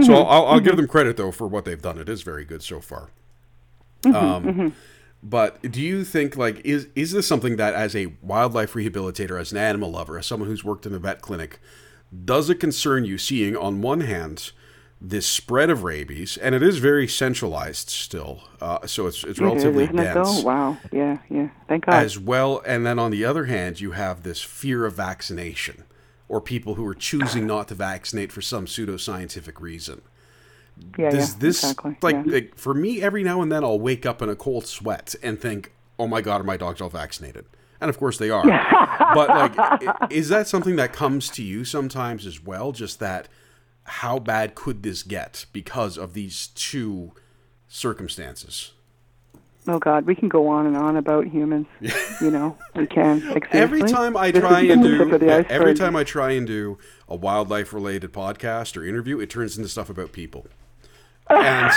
[0.02, 2.00] so I'll, I'll, I'll give them credit though for what they've done.
[2.00, 3.10] It is very good so far.
[4.14, 4.74] Um,
[5.28, 9.52] But do you think like is is this something that as a wildlife rehabilitator, as
[9.54, 11.60] an animal lover, as someone who's worked in a vet clinic,
[12.26, 14.52] does it concern you seeing on one hand
[15.02, 19.54] this spread of rabies, and it is very centralized still, uh, so it's it's It
[19.54, 20.40] is, relatively isn't it dense, though?
[20.42, 20.78] Wow.
[20.92, 21.50] Yeah, yeah.
[21.68, 22.06] Thank God.
[22.06, 25.86] as well, and then on the other hand, you have this fear of vaccination.
[26.28, 30.02] or people who are choosing not to vaccinate for some pseudoscientific reason.
[30.98, 31.98] Yeah, Does yeah, this exactly.
[32.02, 32.34] like, yeah.
[32.34, 35.40] like for me every now and then I'll wake up in a cold sweat and
[35.40, 37.46] think, "Oh my god, are my dogs all vaccinated?"
[37.82, 38.44] And of course they are.
[39.14, 43.28] but like is that something that comes to you sometimes as well just that
[43.84, 47.14] how bad could this get because of these two
[47.68, 48.72] circumstances?
[49.68, 51.66] Oh God, we can go on and on about humans.
[52.22, 53.22] you know, we can.
[53.36, 56.46] Like, Every time I try and do tip of the every time I try and
[56.46, 56.78] do
[57.10, 60.48] a wildlife related podcast or interview, it turns into stuff about people.
[61.30, 61.72] And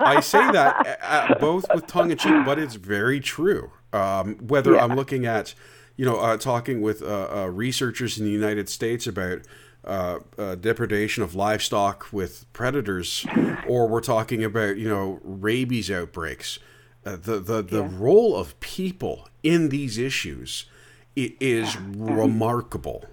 [0.00, 3.70] I say that uh, both with tongue in cheek, but it's very true.
[3.92, 4.84] Um, whether Yeah.
[4.84, 5.54] I'm looking at,
[5.96, 9.40] you know, uh, talking with uh, uh, researchers in the United States about
[9.84, 13.24] uh, uh, depredation of livestock with predators,
[13.66, 16.58] or we're talking about, you know, rabies outbreaks.
[17.04, 20.66] Uh, the the, the role of people in these issues
[21.14, 23.04] is remarkable.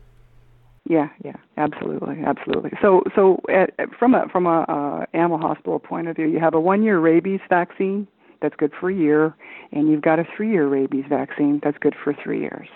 [0.90, 2.72] Yeah, yeah, absolutely, absolutely.
[2.82, 3.68] So, so uh,
[3.98, 7.00] from a from a uh, animal hospital point of view, you have a one year
[7.00, 8.06] rabies vaccine
[8.42, 9.34] that's good for a year,
[9.72, 12.68] and you've got a three year rabies vaccine that's good for three years.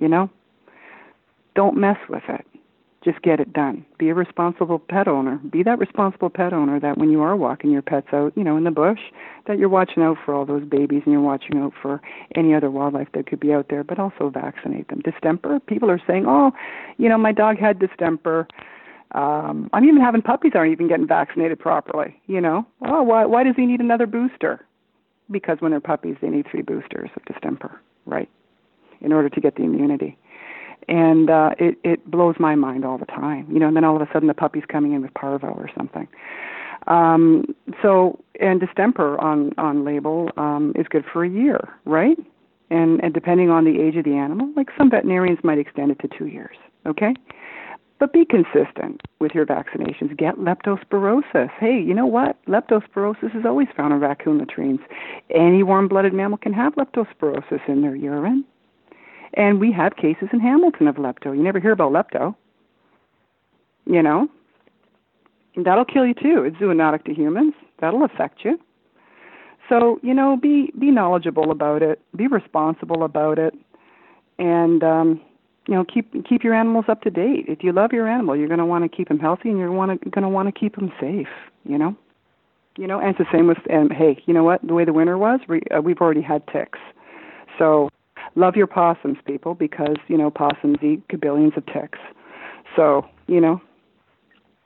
[0.00, 0.30] You know,
[1.56, 2.46] don't mess with it.
[3.04, 3.84] Just get it done.
[3.98, 5.38] Be a responsible pet owner.
[5.50, 8.56] Be that responsible pet owner that when you are walking your pets out, you know,
[8.56, 9.00] in the bush,
[9.46, 12.00] that you're watching out for all those babies and you're watching out for
[12.36, 15.00] any other wildlife that could be out there, but also vaccinate them.
[15.00, 16.52] Distemper, people are saying, oh,
[16.96, 18.46] you know, my dog had distemper.
[19.10, 22.20] Um, I'm even having puppies aren't even getting vaccinated properly.
[22.26, 24.64] You know, oh, why why does he need another booster?
[25.30, 28.28] Because when they're puppies, they need three boosters of distemper, right,
[29.00, 30.16] in order to get the immunity
[30.88, 33.46] and uh, it it blows my mind all the time.
[33.50, 35.70] You know, and then all of a sudden the puppy's coming in with parvo or
[35.76, 36.08] something.
[36.86, 42.18] Um, so and distemper on on label um, is good for a year, right?
[42.70, 45.98] And and depending on the age of the animal, like some veterinarians might extend it
[46.00, 46.56] to two years.
[46.86, 47.14] Okay.
[48.02, 50.16] But be consistent with your vaccinations.
[50.16, 51.50] Get leptospirosis.
[51.60, 52.36] Hey, you know what?
[52.46, 54.80] Leptospirosis is always found in raccoon latrines.
[55.30, 58.44] Any warm-blooded mammal can have leptospirosis in their urine.
[59.34, 61.36] And we have cases in Hamilton of lepto.
[61.36, 62.34] You never hear about lepto.
[63.86, 64.28] You know?
[65.56, 66.44] That'll kill you too.
[66.44, 67.54] It's zoonotic to humans.
[67.80, 68.58] That'll affect you.
[69.68, 73.54] So, you know, be be knowledgeable about it, be responsible about it,
[74.38, 75.20] and um,
[75.68, 77.44] you know, keep keep your animals up to date.
[77.48, 79.70] If you love your animal, you're going to want to keep them healthy, and you're
[79.70, 81.28] want to going to want to keep them safe.
[81.64, 81.96] You know,
[82.76, 83.58] you know, and it's the same with.
[83.70, 84.66] and hey, you know what?
[84.66, 86.78] The way the winter was, we, uh, we've already had ticks.
[87.58, 87.88] So,
[88.34, 91.98] love your possums, people, because you know possums eat billions of ticks.
[92.76, 93.60] So, you know,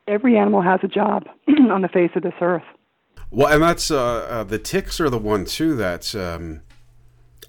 [0.06, 2.62] every animal has a job on the face of this earth.
[3.30, 6.62] Well, and that's uh, uh, the ticks are the one too that um,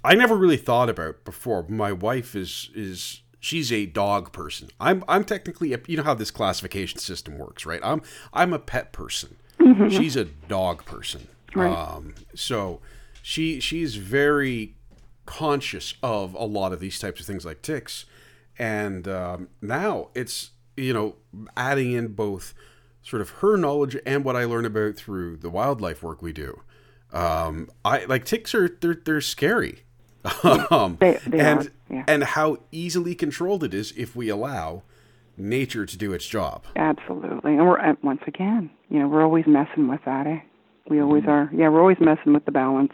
[0.03, 1.65] I never really thought about before.
[1.67, 4.69] My wife is is she's a dog person.
[4.79, 7.81] I'm I'm technically a, you know how this classification system works, right?
[7.83, 8.01] I'm
[8.33, 9.37] I'm a pet person.
[9.89, 11.27] She's a dog person.
[11.53, 11.71] Right.
[11.71, 12.79] Um, so
[13.21, 14.76] she she's very
[15.27, 18.05] conscious of a lot of these types of things like ticks,
[18.57, 21.15] and um, now it's you know
[21.55, 22.55] adding in both
[23.03, 26.61] sort of her knowledge and what I learn about through the wildlife work we do.
[27.13, 29.83] Um, I like ticks are they're they're scary.
[30.43, 32.03] um, They- they and yeah.
[32.07, 34.83] and how easily controlled it is if we allow
[35.37, 36.65] nature to do its job.
[36.75, 40.25] Absolutely, and we're once again, you know, we're always messing with that.
[40.27, 40.39] Eh?
[40.89, 41.49] We always are.
[41.53, 42.93] Yeah, we're always messing with the balance.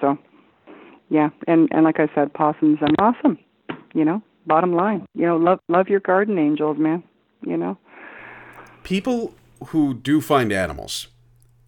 [0.00, 0.16] So,
[1.12, 3.38] yeah, and and like I said, possums are awesome.
[3.92, 7.02] You know, bottom line, you know, love love your garden angels, man.
[7.42, 7.76] You know,
[8.82, 9.34] people
[9.66, 11.08] who do find animals,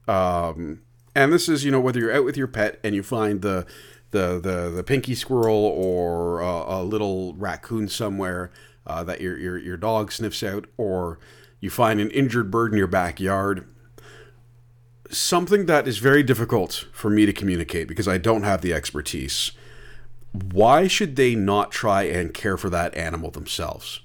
[0.09, 0.80] um,
[1.14, 3.66] and this is you know whether you're out with your pet and you find the
[4.12, 8.51] the the, the pinky squirrel or a, a little raccoon somewhere
[8.86, 11.18] uh, that your, your your dog sniffs out, or
[11.61, 13.68] you find an injured bird in your backyard.
[15.11, 19.52] Something that is very difficult for me to communicate because I don't have the expertise.
[20.32, 24.00] Why should they not try and care for that animal themselves?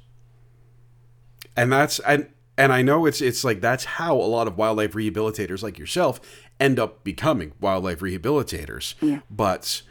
[1.59, 2.27] and that's and
[2.57, 6.21] and I know it's it's like that's how a lot of wildlife rehabilitators like yourself
[6.59, 8.95] end up becoming wildlife rehabilitators.
[9.01, 9.19] Yeah.
[9.29, 9.81] But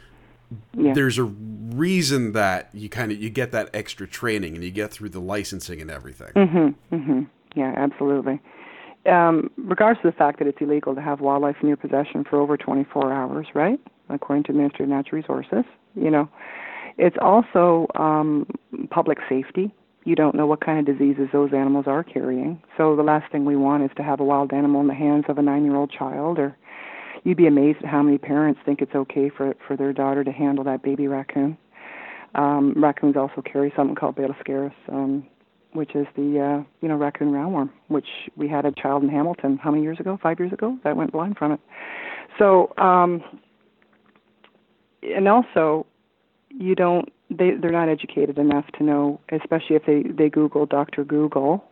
[0.75, 4.71] yeah, there's a reason that you kind of you get that extra training and you
[4.71, 6.31] get through the licensing and everything.
[6.35, 6.95] Mm-hmm.
[6.95, 7.21] Mm-hmm.
[7.55, 8.39] Yeah, absolutely.
[9.09, 12.39] Um, regards to the fact that it's illegal to have wildlife in your possession for
[12.39, 13.79] over 24 hours, right?
[14.09, 16.29] According to the Ministry of Natural Resources, you know,
[16.97, 18.45] it's also um,
[18.89, 19.73] public safety.
[20.03, 22.61] You don't know what kind of diseases those animals are carrying.
[22.77, 25.25] So the last thing we want is to have a wild animal in the hands
[25.29, 26.39] of a nine-year-old child.
[26.39, 26.57] Or
[27.23, 30.31] you'd be amazed at how many parents think it's okay for for their daughter to
[30.31, 31.57] handle that baby raccoon.
[32.35, 34.35] Um, raccoons also carry something called Beta.
[34.89, 35.25] Um,
[35.73, 39.57] which is the uh, you know raccoon roundworm, which we had a child in Hamilton
[39.57, 40.19] how many years ago?
[40.21, 41.59] Five years ago that went blind from it.
[42.37, 43.23] So um,
[45.03, 45.85] and also
[46.49, 51.03] you don't they they're not educated enough to know, especially if they they Google Doctor
[51.03, 51.63] Google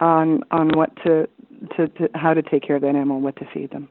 [0.00, 1.28] on on what to,
[1.76, 3.88] to to how to take care of that animal what to feed them.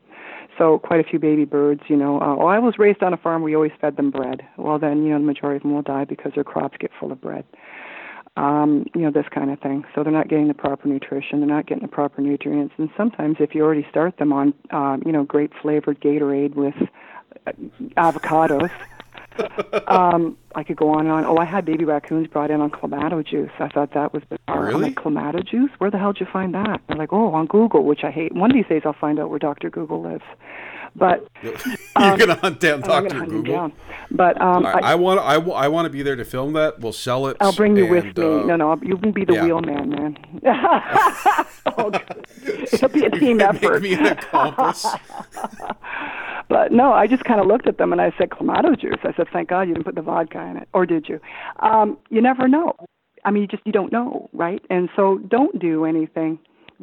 [0.57, 2.21] So quite a few baby birds, you know.
[2.21, 3.41] Uh, well, I was raised on a farm.
[3.41, 4.41] We always fed them bread.
[4.57, 7.11] Well, then you know the majority of them will die because their crops get full
[7.11, 7.43] of bread.
[8.35, 9.83] Um, you know this kind of thing.
[9.93, 11.39] So they're not getting the proper nutrition.
[11.39, 12.73] They're not getting the proper nutrients.
[12.77, 16.73] And sometimes if you already start them on, um, you know, grape flavored Gatorade with
[17.45, 17.51] uh,
[17.95, 18.71] avocados
[19.87, 21.25] um, I could go on and on.
[21.25, 23.51] Oh, I had baby raccoons brought in on clamato juice.
[23.59, 24.65] I thought that was bizarre.
[24.65, 24.83] Really?
[24.85, 25.71] Like, clamato juice?
[25.77, 26.81] Where the hell did you find that?
[26.87, 28.33] They're like, oh, on Google, which I hate.
[28.33, 29.69] One of these days I'll find out where Dr.
[29.69, 30.23] Google lives.
[30.95, 31.55] But You're
[31.95, 33.53] um, gonna hunt down Doctor Google.
[33.53, 33.73] down.
[34.11, 36.79] But um, I, I want I, I want to be there to film that.
[36.79, 37.37] We'll sell it.
[37.39, 38.23] I'll bring you with me.
[38.23, 39.43] uh, no, no, you can be the yeah.
[39.45, 40.17] wheelman, man.
[41.77, 42.27] oh, good.
[42.71, 43.81] It'll be a team Make effort.
[43.81, 44.85] me an accomplice.
[46.49, 48.99] But no, I just kind of looked at them and I said, Clamato juice.
[49.03, 50.67] I said, thank God you didn't put the vodka in it.
[50.73, 51.19] Or did you?
[51.61, 52.75] Um, you never know.
[53.25, 54.61] I mean, you just, you don't know, right?
[54.69, 56.37] And so don't do anything.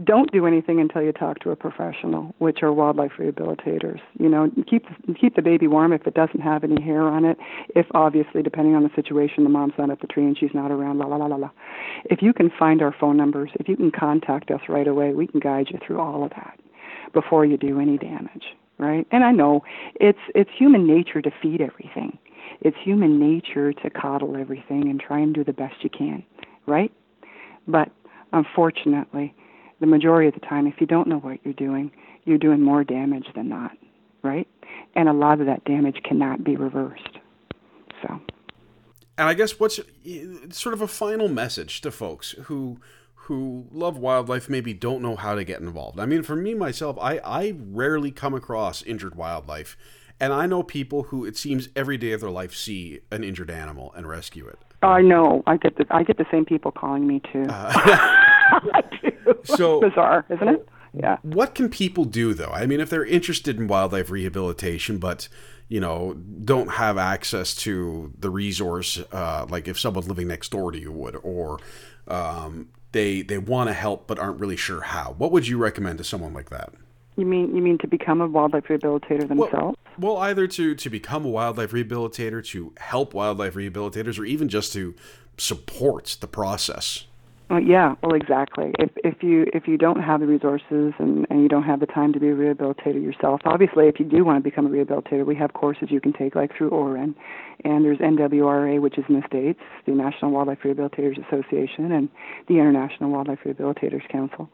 [0.05, 4.01] Don't do anything until you talk to a professional, which are wildlife rehabilitators.
[4.19, 4.87] You know, keep
[5.21, 7.37] keep the baby warm if it doesn't have any hair on it.
[7.75, 10.71] If obviously, depending on the situation, the mom's not at the tree and she's not
[10.71, 10.99] around.
[10.99, 11.51] La la la la la.
[12.05, 15.27] If you can find our phone numbers, if you can contact us right away, we
[15.27, 16.59] can guide you through all of that
[17.13, 18.45] before you do any damage
[18.81, 19.07] right?
[19.13, 19.63] And I know
[19.97, 22.19] it's it's human nature to feed everything.
[22.63, 26.25] It's human nature to coddle everything and try and do the best you can,
[26.67, 26.91] right?
[27.69, 27.91] But
[28.33, 29.35] unfortunately,
[29.81, 31.91] the majority of the time if you don't know what you're doing,
[32.25, 33.73] you're doing more damage than not,
[34.23, 34.47] right?
[34.95, 37.19] And a lot of that damage cannot be reversed.
[38.03, 38.21] So,
[39.19, 39.81] And I guess what's
[40.51, 42.81] sort of a final message to folks who
[43.25, 46.01] who love wildlife maybe don't know how to get involved.
[46.01, 49.77] I mean, for me myself, I I rarely come across injured wildlife,
[50.19, 53.51] and I know people who it seems every day of their life see an injured
[53.51, 54.59] animal and rescue it.
[54.83, 57.47] I know I get the I get the same people calling me too.
[57.49, 58.21] I
[58.65, 58.81] uh, do.
[59.57, 60.69] So- bizarre, isn't it?
[60.93, 61.19] Yeah.
[61.23, 62.51] What can people do though?
[62.53, 65.29] I mean, if they're interested in wildlife rehabilitation, but
[65.69, 66.15] you know
[66.45, 70.91] don't have access to the resource, uh, like if someone living next door to you
[70.91, 71.61] would, or
[72.09, 75.15] um, they they want to help but aren't really sure how.
[75.17, 76.73] What would you recommend to someone like that?
[77.17, 79.79] You mean you mean to become a wildlife rehabilitator themselves?
[79.99, 84.73] Well, either to to become a wildlife rehabilitator, to help wildlife rehabilitators, or even just
[84.73, 84.95] to
[85.37, 87.07] support the process.
[87.51, 88.73] Well, yeah, well, exactly.
[88.79, 91.87] If if you if you don't have the resources and and you don't have the
[91.87, 95.27] time to be a rehabilitator yourself, obviously, if you do want to become a rehabilitator,
[95.27, 97.13] we have courses you can take, like through OREN,
[97.65, 102.09] and there's NWRA, which is in the states, the National Wildlife Rehabilitators Association, and
[102.47, 104.49] the International Wildlife Rehabilitators Council.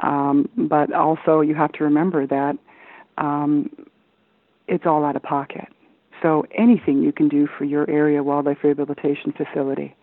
[0.00, 2.58] Um, but also, you have to remember that
[3.16, 3.70] um,
[4.66, 5.68] it's all out of pocket.
[6.20, 9.94] So anything you can do for your area wildlife rehabilitation facility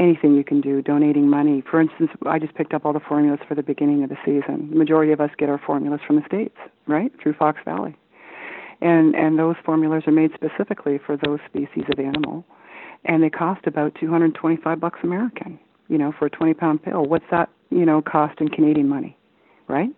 [0.00, 1.62] anything you can do, donating money.
[1.70, 4.70] For instance, I just picked up all the formulas for the beginning of the season.
[4.70, 7.94] The majority of us get our formulas from the states, right, through Fox Valley,
[8.80, 12.44] and and those formulas are made specifically for those species of animal,
[13.04, 15.58] and they cost about 225 bucks American.
[15.88, 17.04] You know, for a 20 pound pill.
[17.04, 17.50] What's that?
[17.70, 19.16] You know, cost in Canadian money,
[19.68, 19.90] right?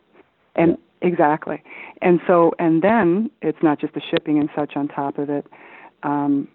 [0.57, 1.63] And exactly.
[2.01, 5.47] And so, and then it's not just the shipping and such on top of it.
[6.03, 6.49] Um,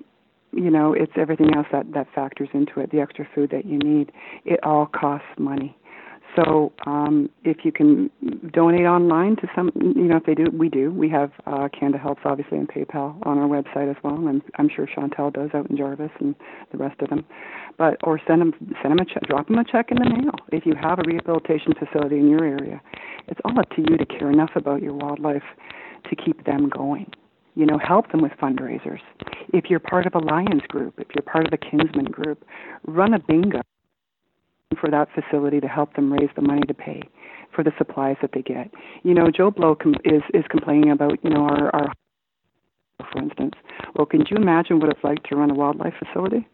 [0.51, 2.91] you know, it's everything else that that factors into it.
[2.91, 4.11] The extra food that you need,
[4.45, 5.75] it all costs money.
[6.35, 8.11] So um, if you can
[8.53, 10.91] donate online to some, you know, if they do, we do.
[10.91, 14.69] We have uh, Canada Helps obviously and PayPal on our website as well, and I'm
[14.69, 16.35] sure Chantel does out in Jarvis and
[16.71, 17.25] the rest of them.
[17.77, 20.33] But or send them send them a check, drop them a check in the mail
[20.51, 22.81] if you have a rehabilitation facility in your area.
[23.27, 25.43] It's all up to you to care enough about your wildlife
[26.09, 27.11] to keep them going
[27.57, 28.99] you know, help them with fundraisers.
[29.51, 32.45] If you're part of a Lions group, if you're part of a Kinsman group,
[32.85, 33.61] run a bingo
[34.79, 37.01] for that facility to help them raise the money to pay
[37.55, 38.69] for the supplies that they get.
[39.01, 41.91] You know, Joe Blow com- is is complaining about you know our our
[43.11, 43.53] for instance.
[43.95, 46.47] Well, can you imagine what it's like to run a wildlife facility?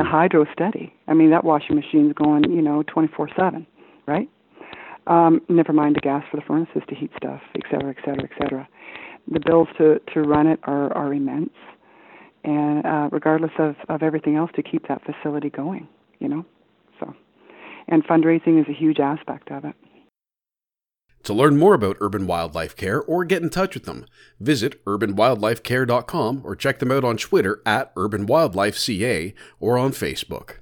[0.00, 0.92] A hydro steady.
[1.08, 3.66] I mean, that washing machine's going you know 24/7,
[4.06, 4.28] right?
[5.06, 8.24] Um, never mind the gas for the furnaces to heat stuff, et cetera, et cetera,
[8.24, 8.68] et cetera
[9.30, 11.54] the bills to to run it are are immense,
[12.44, 16.44] and uh, regardless of of everything else, to keep that facility going, you know.
[16.98, 17.14] So,
[17.88, 19.74] and fundraising is a huge aspect of it.
[21.24, 24.06] To learn more about Urban Wildlife Care or get in touch with them,
[24.40, 30.56] visit urbanwildlifecare.com or check them out on Twitter at urbanwildlifeca or on Facebook.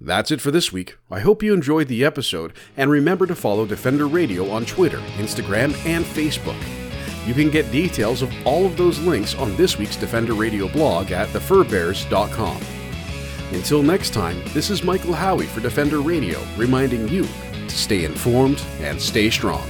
[0.00, 0.96] That's it for this week.
[1.10, 5.74] I hope you enjoyed the episode, and remember to follow Defender Radio on Twitter, Instagram,
[5.86, 6.87] and Facebook.
[7.28, 11.12] You can get details of all of those links on this week's Defender Radio blog
[11.12, 12.62] at thefurbearers.com.
[13.52, 18.62] Until next time, this is Michael Howie for Defender Radio, reminding you to stay informed
[18.80, 19.68] and stay strong.